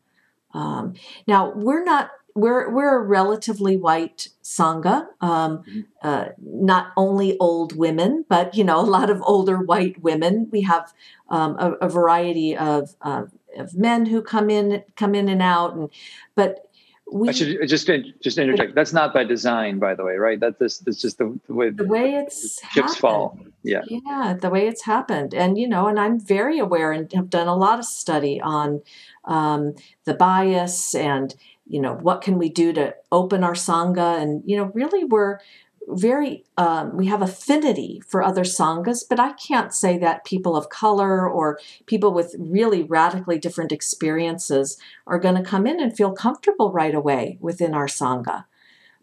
[0.55, 0.95] Um,
[1.27, 5.81] now we're not we're we're a relatively white sangha, um, mm-hmm.
[6.03, 10.49] uh, not only old women, but you know a lot of older white women.
[10.51, 10.93] We have
[11.29, 13.25] um, a, a, variety of, uh,
[13.57, 15.91] of men who come in come in and out, and
[16.35, 16.71] but
[17.13, 17.91] we I should just
[18.23, 18.75] just interject.
[18.75, 20.41] That's not by design, by the way, right?
[20.41, 22.97] That this that's just the, the way the way it's chips happened.
[22.97, 23.39] fall.
[23.63, 27.31] Yeah, yeah, the way it's happened, and you know, and I'm very aware and have
[27.31, 28.83] done a lot of study on
[29.25, 29.75] um,
[30.05, 31.35] the bias and
[31.67, 34.21] you know what can we do to open our sangha?
[34.21, 35.39] And you know really we're
[35.89, 40.69] very um, we have affinity for other sanghas but i can't say that people of
[40.69, 46.13] color or people with really radically different experiences are going to come in and feel
[46.13, 48.45] comfortable right away within our sangha.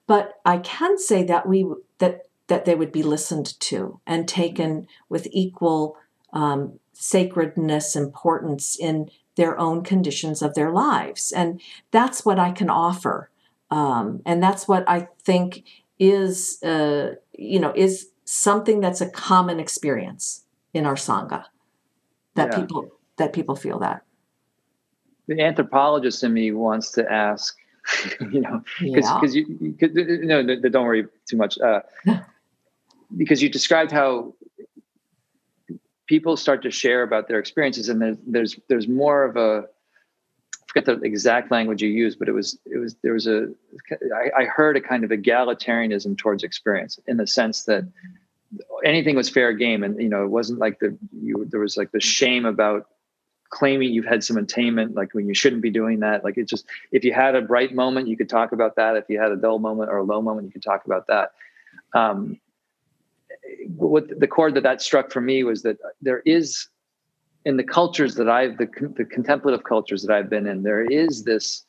[0.07, 4.87] But i can say that we that that they would be listened to and taken
[5.07, 5.97] with equal
[6.33, 11.31] um, sacredness importance in their own conditions of their lives.
[11.31, 11.61] And
[11.91, 13.29] that's what I can offer.
[13.71, 15.63] Um, and that's what I think
[15.97, 21.45] is, uh, you know, is something that's a common experience in our sangha
[22.35, 22.59] that yeah.
[22.59, 24.01] people that people feel that.
[25.29, 27.55] The anthropologist in me wants to ask,
[28.19, 29.45] you know, because yeah.
[29.61, 31.57] You, cause, no, no, don't worry too much.
[31.59, 31.79] Uh,
[33.15, 34.33] because you described how
[36.09, 40.71] people start to share about their experiences and there's there's there's more of a I
[40.71, 43.47] forget the exact language you used, but it was it was there was a
[44.15, 47.85] I, I heard a kind of egalitarianism towards experience in the sense that
[48.83, 51.91] anything was fair game, and you know it wasn't like the you there was like
[51.91, 52.87] the shame about
[53.49, 56.23] claiming you've had some attainment like when you shouldn't be doing that.
[56.23, 58.95] Like it just if you had a bright moment you could talk about that.
[58.95, 61.31] If you had a dull moment or a low moment you could talk about that.
[61.95, 62.39] Um,
[63.75, 66.67] what the chord that that struck for me was that there is
[67.45, 71.23] in the cultures that I've the, the contemplative cultures that I've been in, there is
[71.23, 71.65] this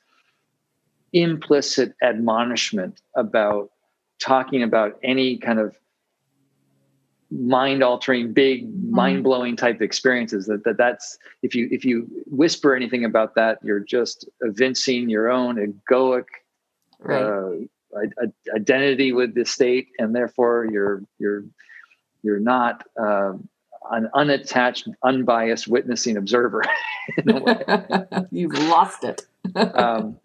[1.13, 3.71] implicit admonishment about
[4.21, 5.77] talking about any kind of
[7.31, 8.95] mind altering big mm-hmm.
[8.95, 13.59] mind blowing type experiences that, that that's if you if you whisper anything about that
[13.63, 16.25] you're just evincing your own egoic
[16.99, 17.23] right.
[17.23, 21.45] uh, identity with the state and therefore you're you're
[22.23, 23.33] you're not uh,
[23.91, 26.63] an unattached, unbiased witnessing observer.
[28.31, 29.27] You've lost it.
[29.75, 30.19] um,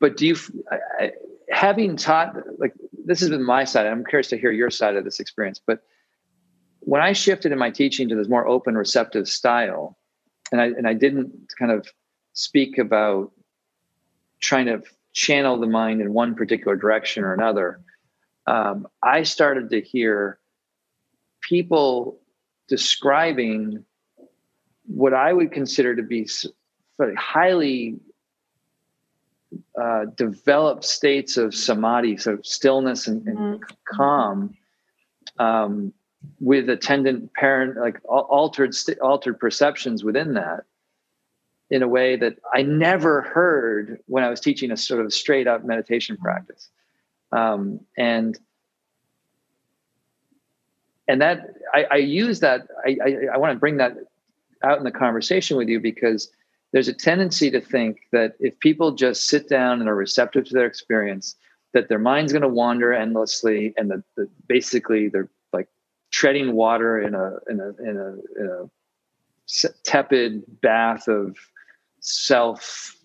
[0.00, 0.36] but do you,
[0.70, 1.12] I,
[1.50, 2.74] having taught, like
[3.04, 3.86] this has been my side.
[3.86, 5.60] I'm curious to hear your side of this experience.
[5.64, 5.82] But
[6.80, 9.96] when I shifted in my teaching to this more open, receptive style,
[10.50, 11.88] and I and I didn't kind of
[12.34, 13.32] speak about
[14.40, 14.82] trying to
[15.12, 17.80] channel the mind in one particular direction or another.
[18.46, 20.38] Um, I started to hear
[21.42, 22.18] people
[22.68, 23.84] describing
[24.86, 26.26] what I would consider to be
[27.16, 28.00] highly
[29.80, 33.62] uh, developed states of samadhi, so stillness and, and mm-hmm.
[33.84, 34.56] calm,
[35.38, 35.92] um,
[36.40, 40.64] with attendant parent like altered altered perceptions within that,
[41.70, 45.46] in a way that I never heard when I was teaching a sort of straight
[45.46, 46.68] up meditation practice,
[47.32, 48.38] um, and
[51.08, 53.96] and that I, I use that I, I, I want to bring that
[54.62, 56.30] out in the conversation with you because
[56.72, 60.54] there's a tendency to think that if people just sit down and are receptive to
[60.54, 61.36] their experience
[61.72, 65.68] that their mind's going to wander endlessly and that, that, basically they're like
[66.10, 71.36] treading water in a in a in a, in a tepid bath of
[72.00, 72.96] self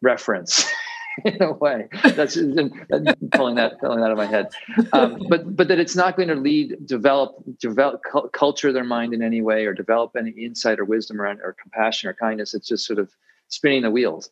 [0.00, 0.68] reference
[1.24, 1.88] in a way.
[2.02, 4.48] That's pulling that pulling that out of my head.
[4.92, 8.02] Um, but but that it's not going to lead develop develop
[8.32, 12.08] culture their mind in any way or develop any insight or wisdom or, or compassion
[12.08, 12.54] or kindness.
[12.54, 13.10] It's just sort of
[13.48, 14.30] spinning the wheels.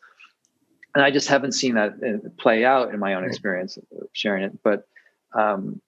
[0.94, 3.78] And I just haven't seen that uh, play out in my own experience
[4.12, 4.62] sharing it.
[4.62, 4.88] But
[5.32, 5.80] um,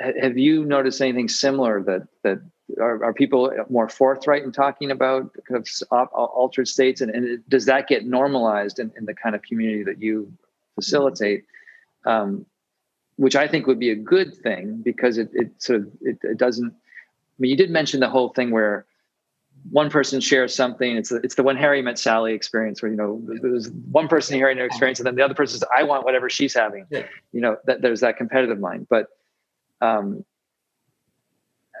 [0.00, 2.40] have you noticed anything similar that that
[2.80, 7.66] are, are, people more forthright in talking about kind of altered states and, and does
[7.66, 10.32] that get normalized in, in, the kind of community that you
[10.74, 11.44] facilitate
[12.06, 12.46] um,
[13.16, 16.38] which I think would be a good thing because it, it sort of it, it
[16.38, 16.72] doesn't.
[16.72, 18.86] I mean, you did mention the whole thing where
[19.70, 20.96] one person shares something.
[20.96, 24.56] It's it's the when Harry met Sally experience where you know there's one person hearing
[24.56, 27.06] their experience and then the other person says, "I want whatever she's having." Yeah.
[27.32, 29.08] You know that there's that competitive mind, but
[29.80, 30.24] um,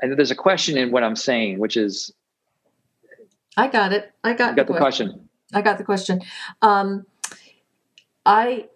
[0.04, 2.12] and there's a question in what I'm saying, which is,
[3.56, 4.12] I got it.
[4.22, 5.08] I got, got the, question.
[5.08, 5.28] question.
[5.52, 6.20] I got the question.
[6.62, 7.06] Um,
[8.26, 8.68] I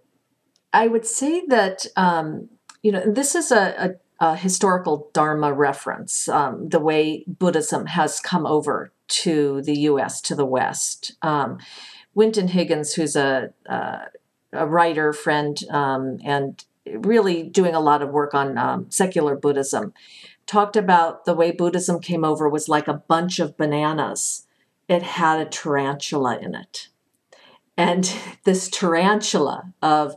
[0.72, 2.48] I would say that um,
[2.82, 8.20] you know this is a, a, a historical Dharma reference, um, the way Buddhism has
[8.20, 10.20] come over to the U.S.
[10.22, 11.12] to the West.
[11.22, 11.58] Um,
[12.14, 14.00] Winton Higgins, who's a, a,
[14.52, 19.92] a writer friend um, and really doing a lot of work on um, secular Buddhism,
[20.48, 24.46] talked about the way Buddhism came over was like a bunch of bananas.
[24.88, 26.88] It had a tarantula in it.
[27.76, 28.12] And
[28.44, 30.16] this tarantula of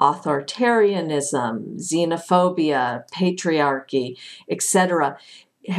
[0.00, 4.16] authoritarianism, xenophobia, patriarchy,
[4.48, 5.18] etc.,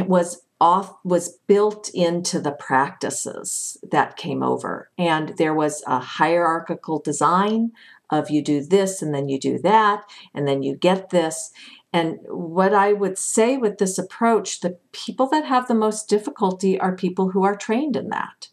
[0.06, 6.98] was off was built into the practices that came over and there was a hierarchical
[6.98, 7.70] design
[8.08, 10.02] of you do this and then you do that
[10.34, 11.52] and then you get this
[11.96, 16.78] and what i would say with this approach the people that have the most difficulty
[16.78, 18.48] are people who are trained in that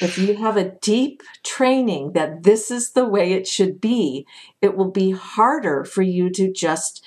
[0.00, 4.26] if you have a deep training that this is the way it should be,
[4.60, 7.02] it will be harder for you to just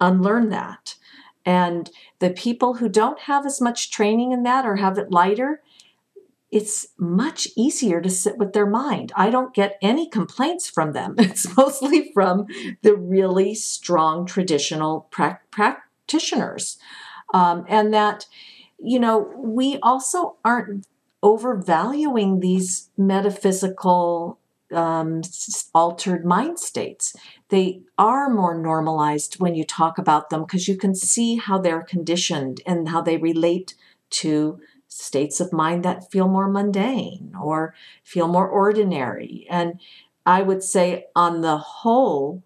[0.00, 0.96] unlearn that.
[1.46, 5.62] And the people who don't have as much training in that or have it lighter,
[6.54, 9.10] it's much easier to sit with their mind.
[9.16, 11.16] I don't get any complaints from them.
[11.24, 12.46] It's mostly from
[12.82, 16.78] the really strong traditional pra- practitioners.
[17.34, 18.26] Um, and that,
[18.78, 20.86] you know, we also aren't
[21.24, 24.38] overvaluing these metaphysical
[24.72, 25.22] um,
[25.74, 27.16] altered mind states.
[27.48, 31.82] They are more normalized when you talk about them because you can see how they're
[31.82, 33.74] conditioned and how they relate
[34.10, 34.60] to
[34.94, 37.74] states of mind that feel more mundane or
[38.04, 39.46] feel more ordinary.
[39.50, 39.80] And
[40.24, 42.44] I would say, on the whole,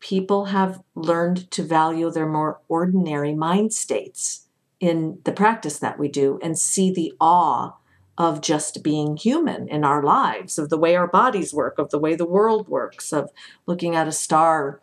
[0.00, 4.46] people have learned to value their more ordinary mind states
[4.78, 7.72] in the practice that we do and see the awe
[8.16, 11.98] of just being human in our lives, of the way our bodies work, of the
[11.98, 13.30] way the world works, of
[13.66, 14.80] looking at a star,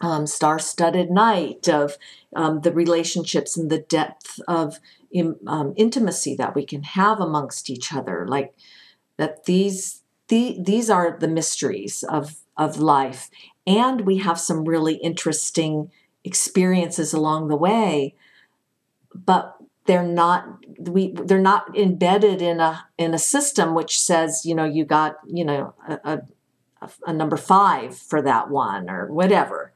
[0.00, 1.96] um, star studded night, of
[2.34, 4.80] um, the relationships and the depth of
[5.46, 8.26] um, intimacy that we can have amongst each other.
[8.28, 8.54] Like
[9.16, 13.30] that, these, the, these are the mysteries of, of life.
[13.66, 15.90] And we have some really interesting
[16.24, 18.14] experiences along the way.
[19.14, 20.46] But they're not
[20.78, 25.16] we they're not embedded in a in a system which says you know you got
[25.26, 26.22] you know a,
[26.80, 29.73] a, a number five for that one or whatever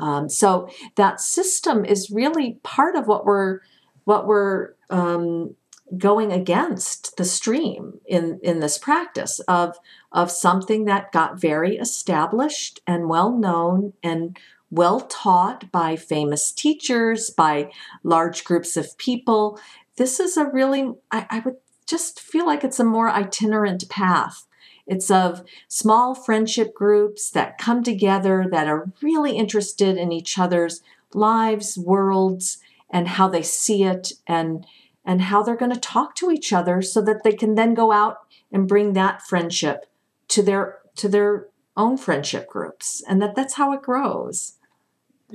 [0.00, 3.60] um, so that system is really part of what we're
[4.04, 5.54] what we're um,
[5.96, 9.76] going against the stream in in this practice of
[10.12, 14.38] of something that got very established and well known and
[14.74, 17.70] well taught by famous teachers, by
[18.02, 19.58] large groups of people.
[19.96, 21.56] This is a really, I, I would
[21.86, 24.46] just feel like it's a more itinerant path.
[24.86, 30.82] It's of small friendship groups that come together that are really interested in each other's
[31.12, 32.58] lives, worlds,
[32.90, 34.66] and how they see it and
[35.06, 37.92] and how they're going to talk to each other so that they can then go
[37.92, 39.86] out and bring that friendship
[40.28, 44.54] to their to their own friendship groups and that that's how it grows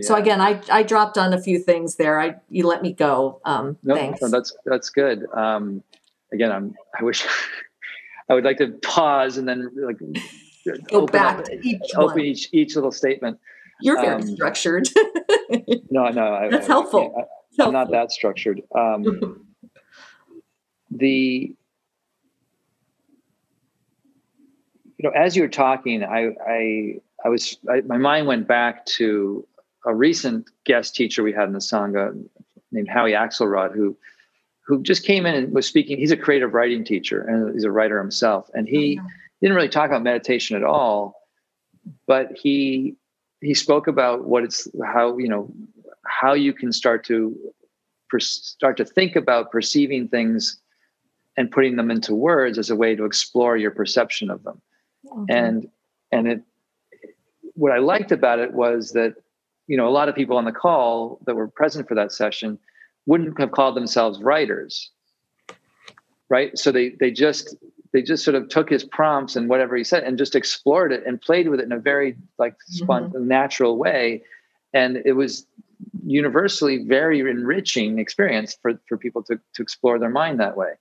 [0.01, 2.19] so again, I, I dropped on a few things there.
[2.19, 3.41] I you let me go.
[3.43, 4.21] Um, no, thanks.
[4.21, 5.25] No, that's that's good.
[5.33, 5.83] Um,
[6.31, 7.25] again, I'm I wish
[8.29, 9.97] I would like to pause and then like
[10.87, 12.25] go back up, to each open one.
[12.25, 13.39] each each little statement.
[13.81, 14.87] You're very um, structured.
[15.89, 17.27] no, no, I, that's I, helpful.
[17.59, 18.61] I, am not that structured.
[18.75, 19.45] Um,
[20.91, 21.55] the
[24.97, 28.85] you know, as you were talking, I I I was I, my mind went back
[28.97, 29.47] to
[29.85, 32.21] a recent guest teacher we had in the Sangha
[32.71, 33.97] named Howie Axelrod, who
[34.69, 35.97] who just came in and was speaking.
[35.97, 38.51] He's a creative writing teacher and he's a writer himself.
[38.53, 39.07] And he mm-hmm.
[39.41, 41.15] didn't really talk about meditation at all,
[42.05, 42.95] but he
[43.41, 45.51] he spoke about what it's how you know
[46.05, 47.35] how you can start to
[48.09, 50.59] per, start to think about perceiving things
[51.35, 54.61] and putting them into words as a way to explore your perception of them.
[55.07, 55.25] Mm-hmm.
[55.29, 55.69] And
[56.11, 56.41] and it
[57.55, 59.15] what I liked about it was that
[59.65, 62.59] you know, a lot of people on the call that were present for that session
[63.09, 64.91] wouldn't have called themselves writers,
[66.29, 66.57] right?
[66.57, 67.55] So they they just
[67.91, 71.05] they just sort of took his prompts and whatever he said and just explored it
[71.05, 73.27] and played with it in a very like mm-hmm.
[73.27, 74.23] natural way,
[74.73, 75.45] and it was
[76.05, 80.71] universally very enriching experience for, for people to, to explore their mind that way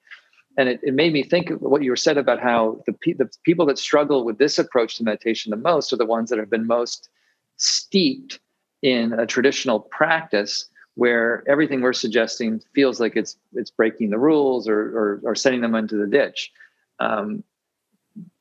[0.58, 3.12] and it, it made me think of what you were said about how the, pe-
[3.12, 6.38] the people that struggle with this approach to meditation the most are the ones that
[6.38, 7.08] have been most
[7.56, 8.40] steeped
[8.82, 10.66] in a traditional practice
[10.98, 15.60] where everything we're suggesting feels like it's it's breaking the rules or or, or sending
[15.60, 16.50] them into the ditch.
[16.98, 17.44] Um,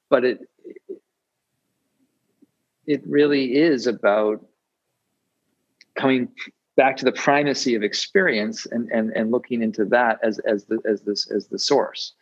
[0.10, 0.40] but it
[2.88, 4.44] it really is about
[5.96, 6.30] coming
[6.76, 10.80] back to the primacy of experience and and and looking into that as as the
[10.84, 12.14] as this as the source.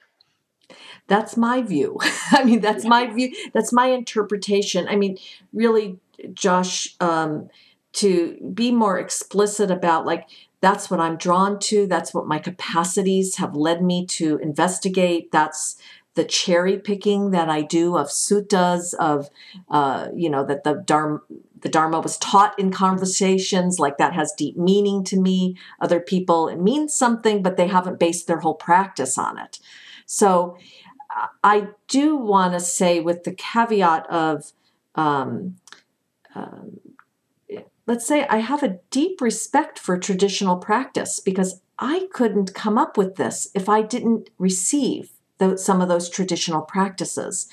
[1.07, 1.97] That's my view.
[2.31, 4.85] I mean that's my view that's my interpretation.
[4.89, 5.17] I mean
[5.53, 5.97] really
[6.33, 7.49] josh um,
[7.95, 10.27] to be more explicit about like
[10.61, 15.77] that's what i'm drawn to that's what my capacities have led me to investigate that's
[16.15, 19.29] the cherry picking that I do of suttas, of
[19.69, 21.19] uh, you know that the dharma,
[21.59, 25.57] the dharma was taught in conversations, like that has deep meaning to me.
[25.81, 29.59] Other people it means something, but they haven't based their whole practice on it.
[30.05, 30.57] So
[31.43, 34.51] I do want to say, with the caveat of,
[34.95, 35.57] um,
[36.33, 36.79] um,
[37.87, 42.97] let's say, I have a deep respect for traditional practice because I couldn't come up
[42.97, 47.47] with this if I didn't receive the, some of those traditional practices.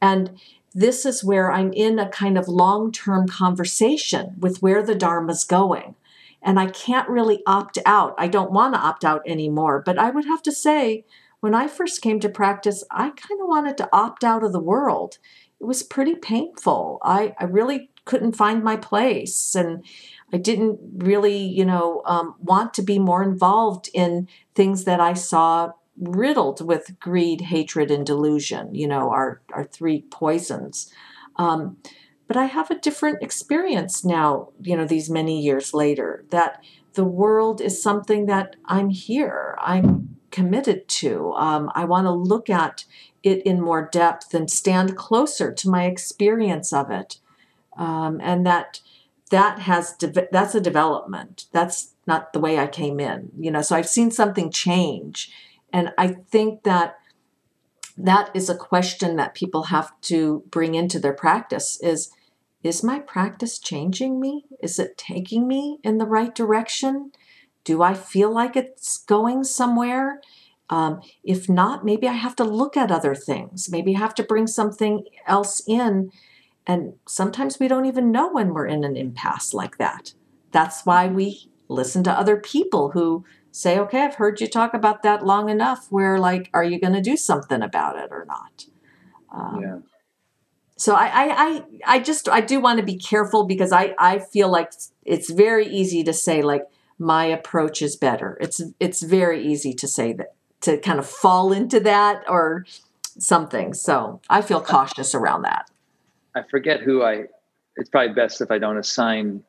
[0.00, 0.38] And
[0.74, 5.44] this is where I'm in a kind of long term conversation with where the Dharma's
[5.44, 5.94] going.
[6.42, 8.14] And I can't really opt out.
[8.18, 9.82] I don't want to opt out anymore.
[9.84, 11.04] But I would have to say,
[11.40, 14.60] when I first came to practice, I kind of wanted to opt out of the
[14.60, 15.18] world.
[15.60, 16.98] It was pretty painful.
[17.02, 19.54] I, I really couldn't find my place.
[19.54, 19.84] And
[20.32, 25.12] I didn't really, you know, um, want to be more involved in things that I
[25.12, 30.90] saw riddled with greed, hatred, and delusion, you know, our, our three poisons.
[31.36, 31.76] Um,
[32.26, 36.62] but I have a different experience now, you know, these many years later, that
[36.94, 41.32] the world is something that I'm here, I'm committed to.
[41.34, 42.84] Um, I want to look at
[43.22, 47.20] it in more depth and stand closer to my experience of it.
[47.76, 48.80] Um, and that
[49.30, 51.46] that has de- that's a development.
[51.52, 53.62] That's not the way I came in, you know.
[53.62, 55.30] So I've seen something change
[55.72, 56.96] and I think that
[57.98, 62.10] that is a question that people have to bring into their practice is
[62.62, 64.44] is my practice changing me?
[64.60, 67.12] Is it taking me in the right direction?
[67.62, 70.20] Do I feel like it's going somewhere?
[70.68, 73.68] Um, if not, maybe I have to look at other things.
[73.70, 76.10] Maybe I have to bring something else in.
[76.66, 80.14] And sometimes we don't even know when we're in an impasse like that.
[80.50, 85.02] That's why we listen to other people who say, okay, I've heard you talk about
[85.02, 85.86] that long enough.
[85.90, 88.66] Where like, are you going to do something about it or not?
[89.32, 89.78] Um, yeah.
[90.76, 94.18] So I, I, I, I just, I do want to be careful because I, I
[94.18, 94.72] feel like
[95.04, 96.64] it's very easy to say like
[96.98, 98.36] my approach is better.
[98.40, 102.66] It's, it's very easy to say that to kind of fall into that or
[103.18, 103.72] something.
[103.72, 105.70] So I feel cautious around that.
[106.36, 107.24] I forget who I.
[107.76, 109.42] It's probably best if I don't assign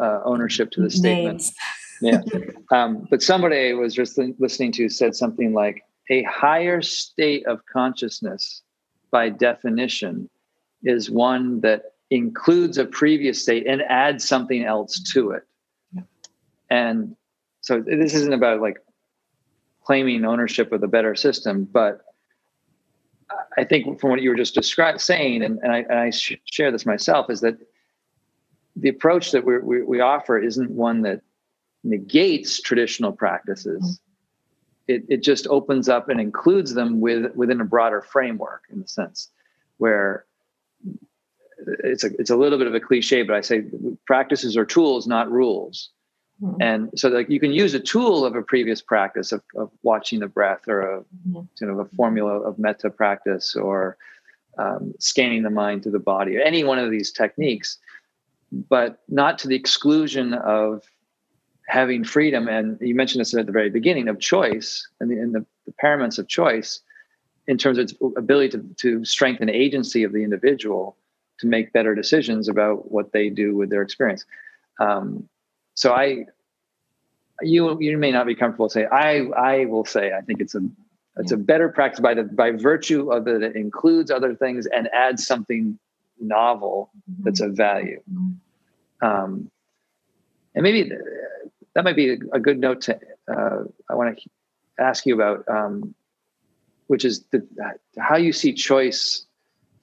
[0.00, 1.38] uh, ownership to the statement.
[1.38, 1.54] Names
[2.02, 2.20] yeah.
[2.70, 7.60] Um, but somebody I was just listening to said something like a higher state of
[7.66, 8.62] consciousness,
[9.10, 10.30] by definition,
[10.82, 15.42] is one that includes a previous state and adds something else to it.
[15.92, 16.02] Yeah.
[16.70, 17.14] And
[17.60, 18.78] so this isn't about like
[19.84, 22.00] claiming ownership of a better system, but
[23.56, 26.36] I think from what you were just describing, saying, and, and I, and I sh-
[26.44, 27.56] share this myself, is that
[28.76, 31.20] the approach that we we offer isn't one that
[31.84, 33.82] negates traditional practices.
[33.82, 34.94] Mm-hmm.
[34.94, 38.88] It, it just opens up and includes them with within a broader framework in the
[38.88, 39.28] sense
[39.78, 40.24] where
[41.84, 43.64] it's a it's a little bit of a cliche, but I say
[44.06, 45.90] practices are tools, not rules.
[46.42, 46.62] Mm-hmm.
[46.62, 50.20] And so like you can use a tool of a previous practice of, of watching
[50.20, 51.40] the breath or a mm-hmm.
[51.60, 53.96] you know a formula of metta practice or
[54.58, 57.78] um, scanning the mind through the body or any one of these techniques,
[58.68, 60.82] but not to the exclusion of
[61.68, 65.34] having freedom, and you mentioned this at the very beginning of choice and the, and
[65.34, 66.80] the, the paramount's of choice
[67.46, 70.96] in terms of its ability to, to strengthen agency of the individual
[71.38, 74.24] to make better decisions about what they do with their experience.
[74.80, 75.28] Um,
[75.74, 76.26] so I,
[77.40, 80.60] you you may not be comfortable saying I I will say I think it's a
[81.16, 84.88] it's a better practice by the by virtue of that it includes other things and
[84.92, 85.78] adds something
[86.18, 86.90] novel
[87.20, 88.00] that's of value.
[88.10, 89.06] Mm-hmm.
[89.06, 89.50] Um,
[90.54, 90.90] and maybe
[91.74, 94.30] that might be a, good note to uh, I want to
[94.78, 95.94] ask you about, um,
[96.86, 97.46] which is the,
[97.98, 99.26] how you see choice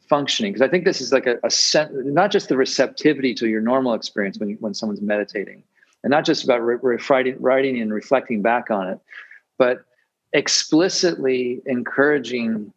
[0.07, 3.61] functioning because i think this is like a, a not just the receptivity to your
[3.61, 5.61] normal experience when, when someone's meditating
[6.03, 8.99] and not just about re- writing, writing and reflecting back on it
[9.57, 9.83] but
[10.33, 12.71] explicitly encouraging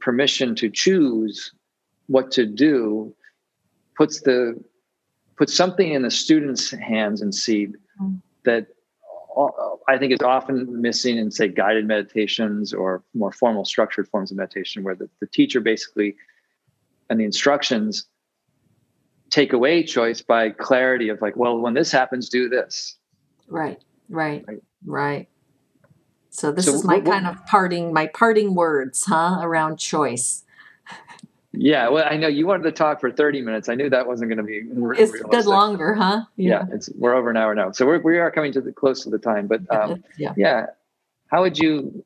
[0.00, 1.52] permission to choose
[2.06, 3.14] what to do
[3.96, 4.62] puts the
[5.36, 8.20] puts something in the student's hands and seed mm.
[8.44, 8.66] that
[9.88, 14.36] I think is often missing in say guided meditations or more formal structured forms of
[14.36, 16.16] meditation where the, the teacher basically
[17.10, 18.06] and the instructions
[19.34, 22.96] take away choice by clarity of like well when this happens do this
[23.48, 25.28] right right right, right.
[26.30, 30.44] so this so is my what, kind of parting my parting words huh around choice
[31.52, 33.68] yeah, well, I know you wanted to talk for 30 minutes.
[33.68, 34.62] I knew that wasn't going to be.
[35.00, 36.24] It's good longer, huh?
[36.36, 36.50] Yeah.
[36.50, 39.02] yeah, it's we're over an hour now, so we're, we are coming to the close
[39.04, 39.46] to the time.
[39.46, 40.34] But um, yeah.
[40.36, 40.66] yeah,
[41.28, 42.04] how would you?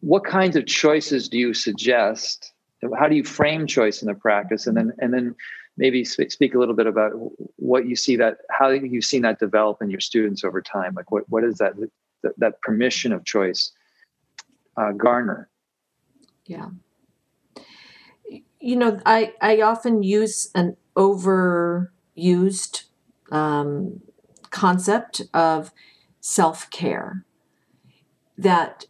[0.00, 2.52] What kinds of choices do you suggest?
[2.96, 5.34] How do you frame choice in the practice, and then and then
[5.78, 7.12] maybe speak a little bit about
[7.56, 10.94] what you see that how you've seen that develop in your students over time.
[10.94, 11.74] Like what what is that
[12.22, 13.72] that, that permission of choice
[14.76, 15.48] uh, garner?
[16.44, 16.68] Yeah
[18.60, 22.84] you know, I, I often use an overused
[23.30, 24.00] um,
[24.50, 25.70] concept of
[26.20, 27.24] self care
[28.36, 28.86] that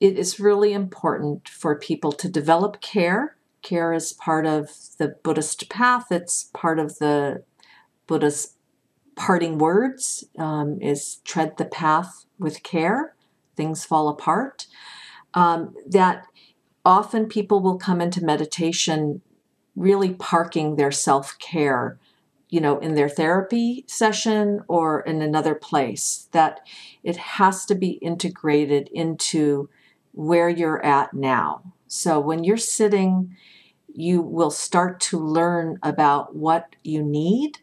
[0.00, 3.35] it is really important for people to develop care.
[3.66, 7.42] Care is part of the Buddhist path, it's part of the
[8.06, 8.54] Buddha's
[9.16, 13.16] parting words um, is tread the path with care,
[13.56, 14.68] things fall apart.
[15.34, 16.26] Um, that
[16.84, 19.20] often people will come into meditation
[19.74, 21.98] really parking their self care,
[22.48, 26.60] you know, in their therapy session or in another place, that
[27.02, 29.68] it has to be integrated into
[30.12, 31.72] where you're at now.
[31.88, 33.36] So when you're sitting,
[33.96, 37.58] you will start to learn about what you need.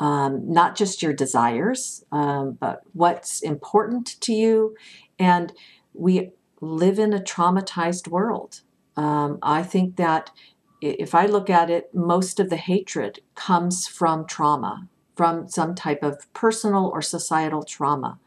[0.00, 4.76] Um, not just your desires, um, but what's important to you.
[5.18, 5.52] And
[5.92, 6.30] we
[6.60, 8.60] live in a traumatized world.
[8.96, 10.30] Um, I think that
[10.80, 16.02] if I look at it, most of the hatred comes from trauma, from some type
[16.04, 18.18] of personal or societal trauma.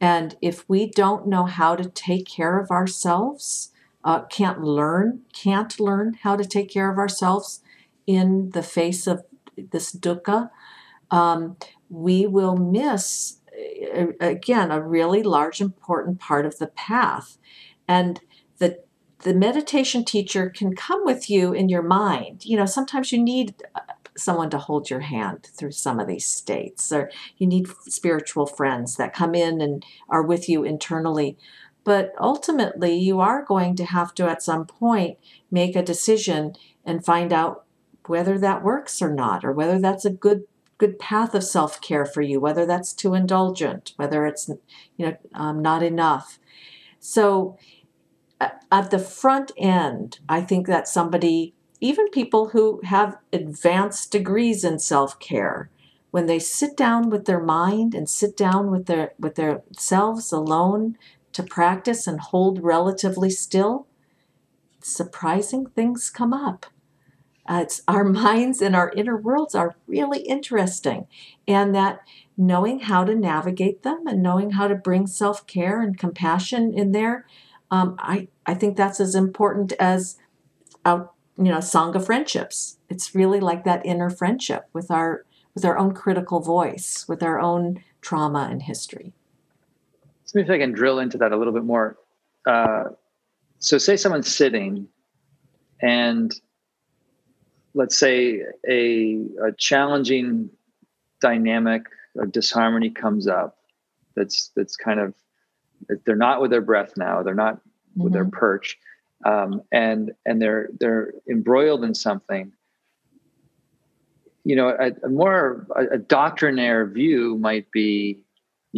[0.00, 3.72] And if we don't know how to take care of ourselves,
[4.04, 7.62] uh, can't learn, can't learn how to take care of ourselves
[8.06, 9.24] in the face of
[9.56, 10.50] this dukkha,
[11.10, 11.56] um,
[11.90, 13.40] we will miss,
[14.20, 17.38] again, a really large, important part of the path.
[17.86, 18.20] And
[18.58, 18.80] the
[19.24, 22.44] the meditation teacher can come with you in your mind.
[22.44, 23.80] You know, sometimes you need uh,
[24.16, 28.96] someone to hold your hand through some of these states, or you need spiritual friends
[28.96, 31.36] that come in and are with you internally.
[31.88, 35.16] But ultimately, you are going to have to, at some point,
[35.50, 36.52] make a decision
[36.84, 37.64] and find out
[38.04, 40.44] whether that works or not, or whether that's a good
[40.76, 44.50] good path of self care for you, whether that's too indulgent, whether it's
[44.98, 46.38] you know um, not enough.
[47.00, 47.56] So
[48.38, 54.78] at the front end, I think that somebody, even people who have advanced degrees in
[54.78, 55.70] self care,
[56.10, 60.32] when they sit down with their mind and sit down with their with their selves
[60.32, 60.98] alone
[61.32, 63.86] to practice and hold relatively still,
[64.80, 66.66] surprising things come up.
[67.48, 71.06] Uh, it's our minds and our inner worlds are really interesting,
[71.46, 72.00] and that
[72.36, 76.92] knowing how to navigate them and knowing how to bring self care and compassion in
[76.92, 77.26] there
[77.70, 80.16] um, I, I think that's as important as
[80.84, 82.78] our, you know sangha friendships.
[82.88, 85.24] It's really like that inner friendship with our
[85.54, 89.12] with our own critical voice, with our own trauma and history.
[90.28, 91.96] So if I can drill into that a little bit more.
[92.46, 92.84] Uh,
[93.60, 94.86] so say someone's sitting
[95.80, 96.34] and
[97.72, 100.50] let's say a, a challenging
[101.22, 101.86] dynamic
[102.18, 103.56] of disharmony comes up
[104.16, 105.14] that's that's kind of
[106.04, 108.04] they're not with their breath now they're not mm-hmm.
[108.04, 108.38] with their mm-hmm.
[108.38, 108.76] perch
[109.24, 112.52] um, and and they're they're embroiled in something
[114.44, 118.20] you know a, a more a, a doctrinaire view might be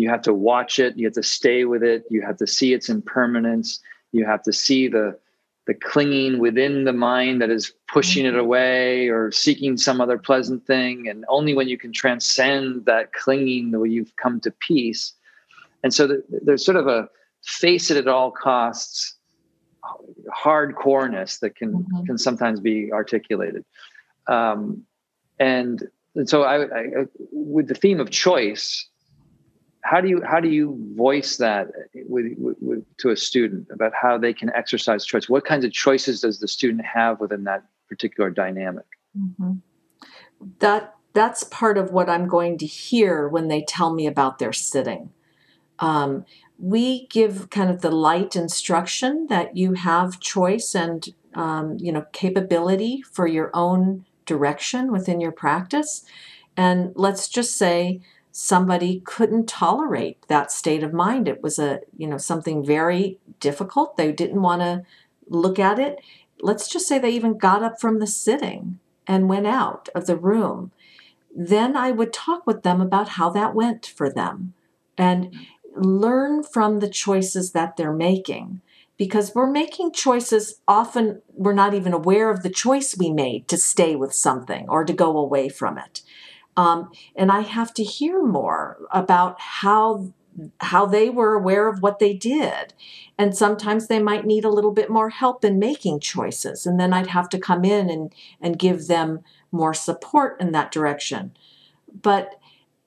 [0.01, 0.97] you have to watch it.
[0.97, 2.05] You have to stay with it.
[2.11, 3.81] You have to see its impermanence.
[4.13, 5.19] You have to see the
[5.67, 8.41] the clinging within the mind that is pushing it mm-hmm.
[8.41, 11.07] away or seeking some other pleasant thing.
[11.07, 15.13] And only when you can transcend that clinging will you've come to peace.
[15.85, 17.09] And so the, there's sort of a
[17.45, 19.15] face it at all costs
[20.45, 22.05] hardcoreness that can mm-hmm.
[22.05, 23.65] can sometimes be articulated.
[24.27, 24.85] Um,
[25.39, 26.85] and and so I, I,
[27.33, 28.90] with the theme of choice
[29.83, 34.19] how do you how do you voice that with, with, to a student about how
[34.19, 35.29] they can exercise choice?
[35.29, 38.85] What kinds of choices does the student have within that particular dynamic?
[39.19, 39.55] Mm-hmm.
[40.59, 44.53] That that's part of what I'm going to hear when they tell me about their
[44.53, 45.11] sitting.
[45.79, 46.25] Um,
[46.59, 52.07] we give kind of the light instruction that you have choice and um, you know
[52.13, 56.05] capability for your own direction within your practice
[56.57, 58.01] and let's just say
[58.33, 61.29] somebody couldn't tolerate that state of mind.
[61.29, 63.97] It was a you know something very difficult.
[63.97, 64.83] They didn't want to
[65.29, 65.99] look at it.
[66.41, 70.17] Let's just say they even got up from the sitting and went out of the
[70.17, 70.73] room.
[71.35, 74.55] Then i would talk with them about how that went for them
[74.99, 75.35] and
[75.77, 78.61] learn from the choices that they're making
[78.97, 83.57] because we're making choices often we're not even aware of the choice we made to
[83.57, 86.03] stay with something or to go away from it
[86.57, 90.13] um, and i have to hear more about how
[90.61, 92.73] how they were aware of what they did.
[93.19, 96.93] And sometimes they might need a little bit more help in making choices and then
[96.93, 99.21] i'd have to come in and and give them
[99.53, 101.33] more support in that direction.
[102.03, 102.37] But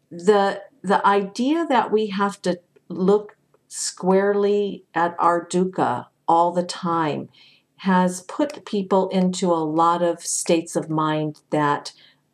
[0.10, 2.60] the the idea that we have to
[2.90, 3.38] look
[3.68, 7.30] squarely at our dukkha all the time
[7.78, 11.92] has put people into a lot of states of mind that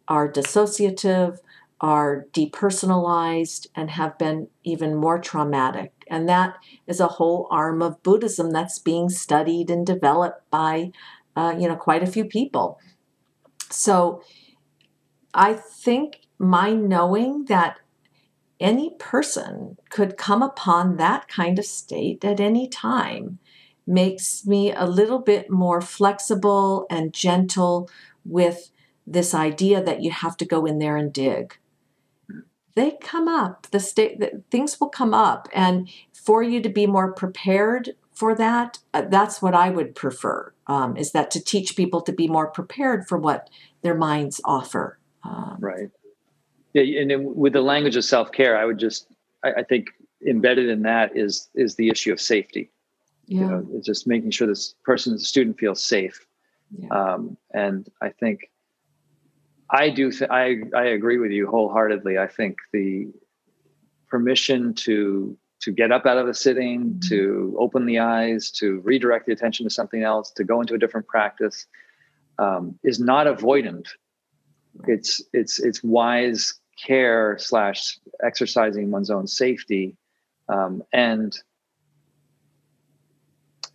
[0.09, 1.37] are dissociative,
[1.79, 5.93] are depersonalized, and have been even more traumatic.
[6.07, 6.55] And that
[6.87, 10.91] is a whole arm of Buddhism that's being studied and developed by,
[11.35, 12.79] uh, you know, quite a few people.
[13.69, 14.23] So
[15.33, 17.79] I think my knowing that
[18.59, 23.39] any person could come upon that kind of state at any time
[23.85, 27.89] makes me a little bit more flexible and gentle
[28.25, 28.71] with
[29.11, 31.57] this idea that you have to go in there and dig
[32.75, 34.21] they come up the state
[34.51, 39.41] things will come up and for you to be more prepared for that uh, that's
[39.41, 43.17] what i would prefer um, is that to teach people to be more prepared for
[43.17, 43.49] what
[43.81, 45.89] their minds offer um, right
[46.73, 49.07] yeah, and with the language of self care, I would just,
[49.43, 49.87] I, I, think
[50.27, 52.69] embedded in that is is the issue of safety.
[53.25, 53.39] Yeah.
[53.39, 56.25] You know, it's just making sure this person, the student, feels safe.
[56.77, 56.89] Yeah.
[56.89, 58.51] Um, and I think
[59.69, 60.11] I do.
[60.11, 62.17] Th- I I agree with you wholeheartedly.
[62.17, 63.07] I think the
[64.07, 67.09] permission to to get up out of a sitting, mm-hmm.
[67.09, 70.77] to open the eyes, to redirect the attention to something else, to go into a
[70.77, 71.67] different practice,
[72.37, 73.87] um, is not avoidant.
[74.87, 79.97] It's it's it's wise care slash exercising one's own safety
[80.47, 81.37] um, and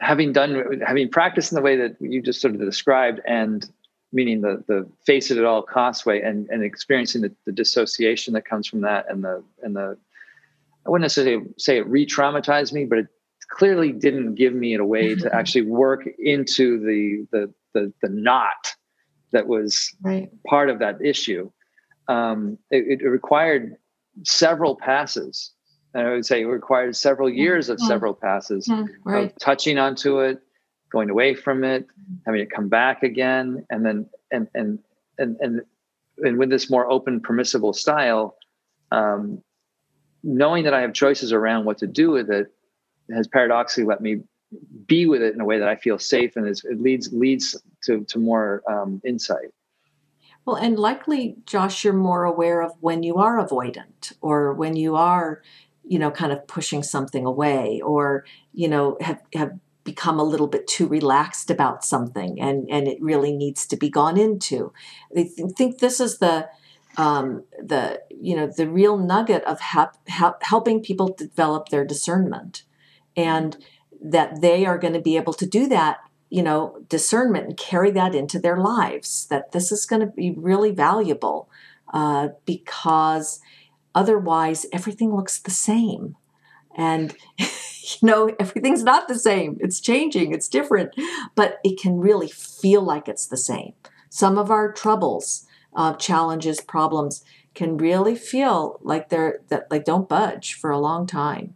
[0.01, 3.71] having done having practiced in the way that you just sort of described and
[4.15, 8.33] meaning the the face it at all costs way and and experiencing the, the dissociation
[8.35, 9.99] that comes from that and the and the
[10.87, 13.07] I wouldn't necessarily say it re-traumatized me, but it
[13.49, 18.75] clearly didn't give me a way to actually work into the the the, the knot
[19.33, 20.31] that was right.
[20.47, 21.51] part of that issue
[22.09, 23.77] um, it, it, required
[24.23, 25.53] several passes.
[25.95, 28.69] And I would say it required several years of several passes
[29.05, 29.27] right.
[29.27, 30.41] of touching onto it,
[30.95, 31.87] going away from it,
[32.25, 34.79] having it come back again, and then and and
[35.19, 35.61] and and
[36.19, 38.37] and with this more open, permissible style,
[38.93, 39.43] um,
[40.23, 42.47] knowing that I have choices around what to do with it
[43.15, 44.21] has paradoxically let me
[44.87, 48.05] be with it in a way that I feel safe and it leads leads to
[48.05, 49.51] to more um, insight.
[50.47, 54.95] Well, and likely, Josh, you're more aware of when you are avoidant or when you
[54.95, 55.43] are,
[55.83, 59.53] you know, kind of pushing something away or, you know, have, have
[59.85, 63.91] become a little bit too relaxed about something and, and it really needs to be
[63.91, 64.73] gone into.
[65.17, 66.49] I think this is the,
[66.97, 69.93] um, the, you know, the real nugget of ha-
[70.41, 72.63] helping people develop their discernment
[73.17, 73.57] and
[74.03, 75.99] that they are going to be able to do that
[76.35, 79.27] you know, discernment and carry that into their lives.
[79.27, 81.49] That this is going to be really valuable
[81.93, 83.39] uh, because
[83.95, 86.17] otherwise everything looks the same.
[86.77, 87.15] And,
[88.01, 89.59] you know, everything's not the same.
[89.61, 90.95] It's changing, it's different,
[91.35, 93.75] but it can really feel like it's the same.
[94.09, 97.25] Some of our troubles, uh, challenges, problems
[97.55, 101.55] can really feel like they're that like don't budge for a long time.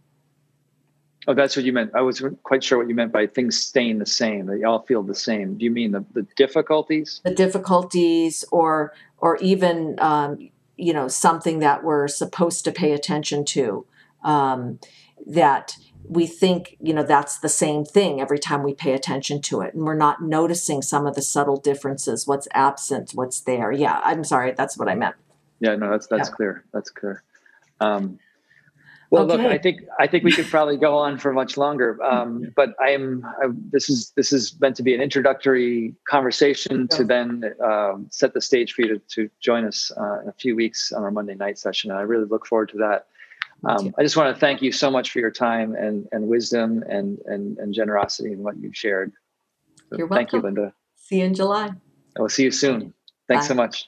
[1.26, 1.90] Oh, that's what you meant.
[1.94, 4.46] I wasn't quite sure what you meant by things staying the same.
[4.46, 5.58] They all feel the same.
[5.58, 7.20] Do you mean the, the difficulties?
[7.24, 13.44] The difficulties, or or even um, you know something that we're supposed to pay attention
[13.46, 13.86] to.
[14.24, 14.80] Um,
[15.26, 15.76] that
[16.08, 19.74] we think you know that's the same thing every time we pay attention to it,
[19.74, 22.26] and we're not noticing some of the subtle differences.
[22.26, 23.12] What's absent?
[23.14, 23.70] What's there?
[23.70, 24.52] Yeah, I'm sorry.
[24.52, 25.16] That's what I meant.
[25.60, 26.34] Yeah, no, that's that's yeah.
[26.34, 26.64] clear.
[26.72, 27.22] That's clear.
[27.80, 28.18] Um,
[29.10, 29.42] Well, okay.
[29.42, 32.74] look, I think I think we could probably go on for much longer, um, but
[32.82, 33.24] I am.
[33.42, 38.34] I, this is this is meant to be an introductory conversation to then um, set
[38.34, 41.10] the stage for you to, to join us uh, in a few weeks on our
[41.10, 43.06] Monday night session, and I really look forward to that.
[43.64, 46.84] Um, I just want to thank you so much for your time and and wisdom
[46.88, 49.12] and and, and generosity in what you've shared.
[49.90, 50.26] So You're welcome.
[50.26, 50.74] Thank you, Linda.
[50.96, 51.72] See you in July.
[52.16, 52.94] I will see you soon.
[53.26, 53.48] Thanks Bye.
[53.48, 53.86] so much.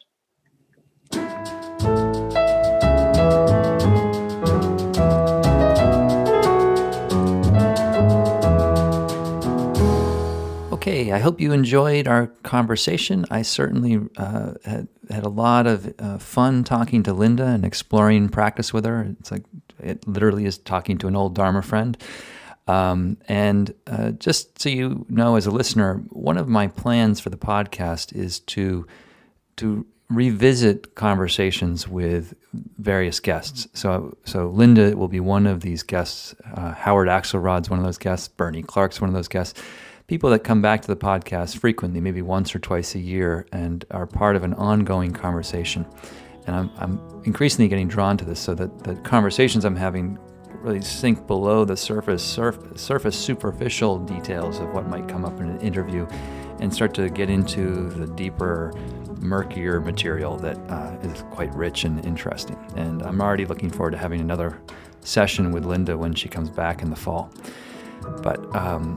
[11.00, 13.24] Okay, I hope you enjoyed our conversation.
[13.30, 18.28] I certainly uh, had, had a lot of uh, fun talking to Linda and exploring
[18.28, 19.16] practice with her.
[19.18, 19.44] It's like
[19.82, 21.96] it literally is talking to an old Dharma friend.
[22.68, 27.30] Um, and uh, just so you know, as a listener, one of my plans for
[27.30, 28.86] the podcast is to
[29.56, 32.34] to revisit conversations with
[32.78, 33.68] various guests.
[33.72, 36.34] So, so Linda will be one of these guests.
[36.52, 38.28] Uh, Howard Axelrod's one of those guests.
[38.28, 39.62] Bernie Clark's one of those guests
[40.10, 43.84] people that come back to the podcast frequently, maybe once or twice a year, and
[43.92, 45.86] are part of an ongoing conversation.
[46.48, 50.18] And I'm, I'm increasingly getting drawn to this so that the conversations I'm having
[50.62, 55.48] really sink below the surface, surf, surface superficial details of what might come up in
[55.48, 56.08] an interview
[56.58, 58.72] and start to get into the deeper,
[59.20, 62.58] murkier material that uh, is quite rich and interesting.
[62.74, 64.60] And I'm already looking forward to having another
[65.02, 67.32] session with Linda when she comes back in the fall.
[68.22, 68.96] But um,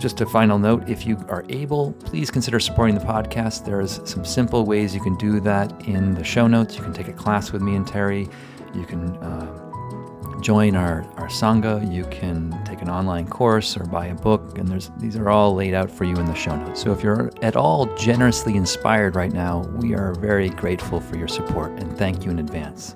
[0.00, 3.66] just a final note if you are able, please consider supporting the podcast.
[3.66, 6.74] There's some simple ways you can do that in the show notes.
[6.74, 8.26] You can take a class with me and Terry.
[8.74, 11.92] You can uh, join our, our Sangha.
[11.92, 14.56] You can take an online course or buy a book.
[14.56, 16.80] And there's these are all laid out for you in the show notes.
[16.82, 21.28] So if you're at all generously inspired right now, we are very grateful for your
[21.28, 22.94] support and thank you in advance.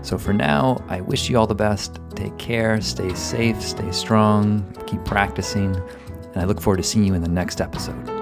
[0.00, 2.00] So for now, I wish you all the best.
[2.16, 5.80] Take care, stay safe, stay strong, keep practicing
[6.34, 8.21] and I look forward to seeing you in the next episode.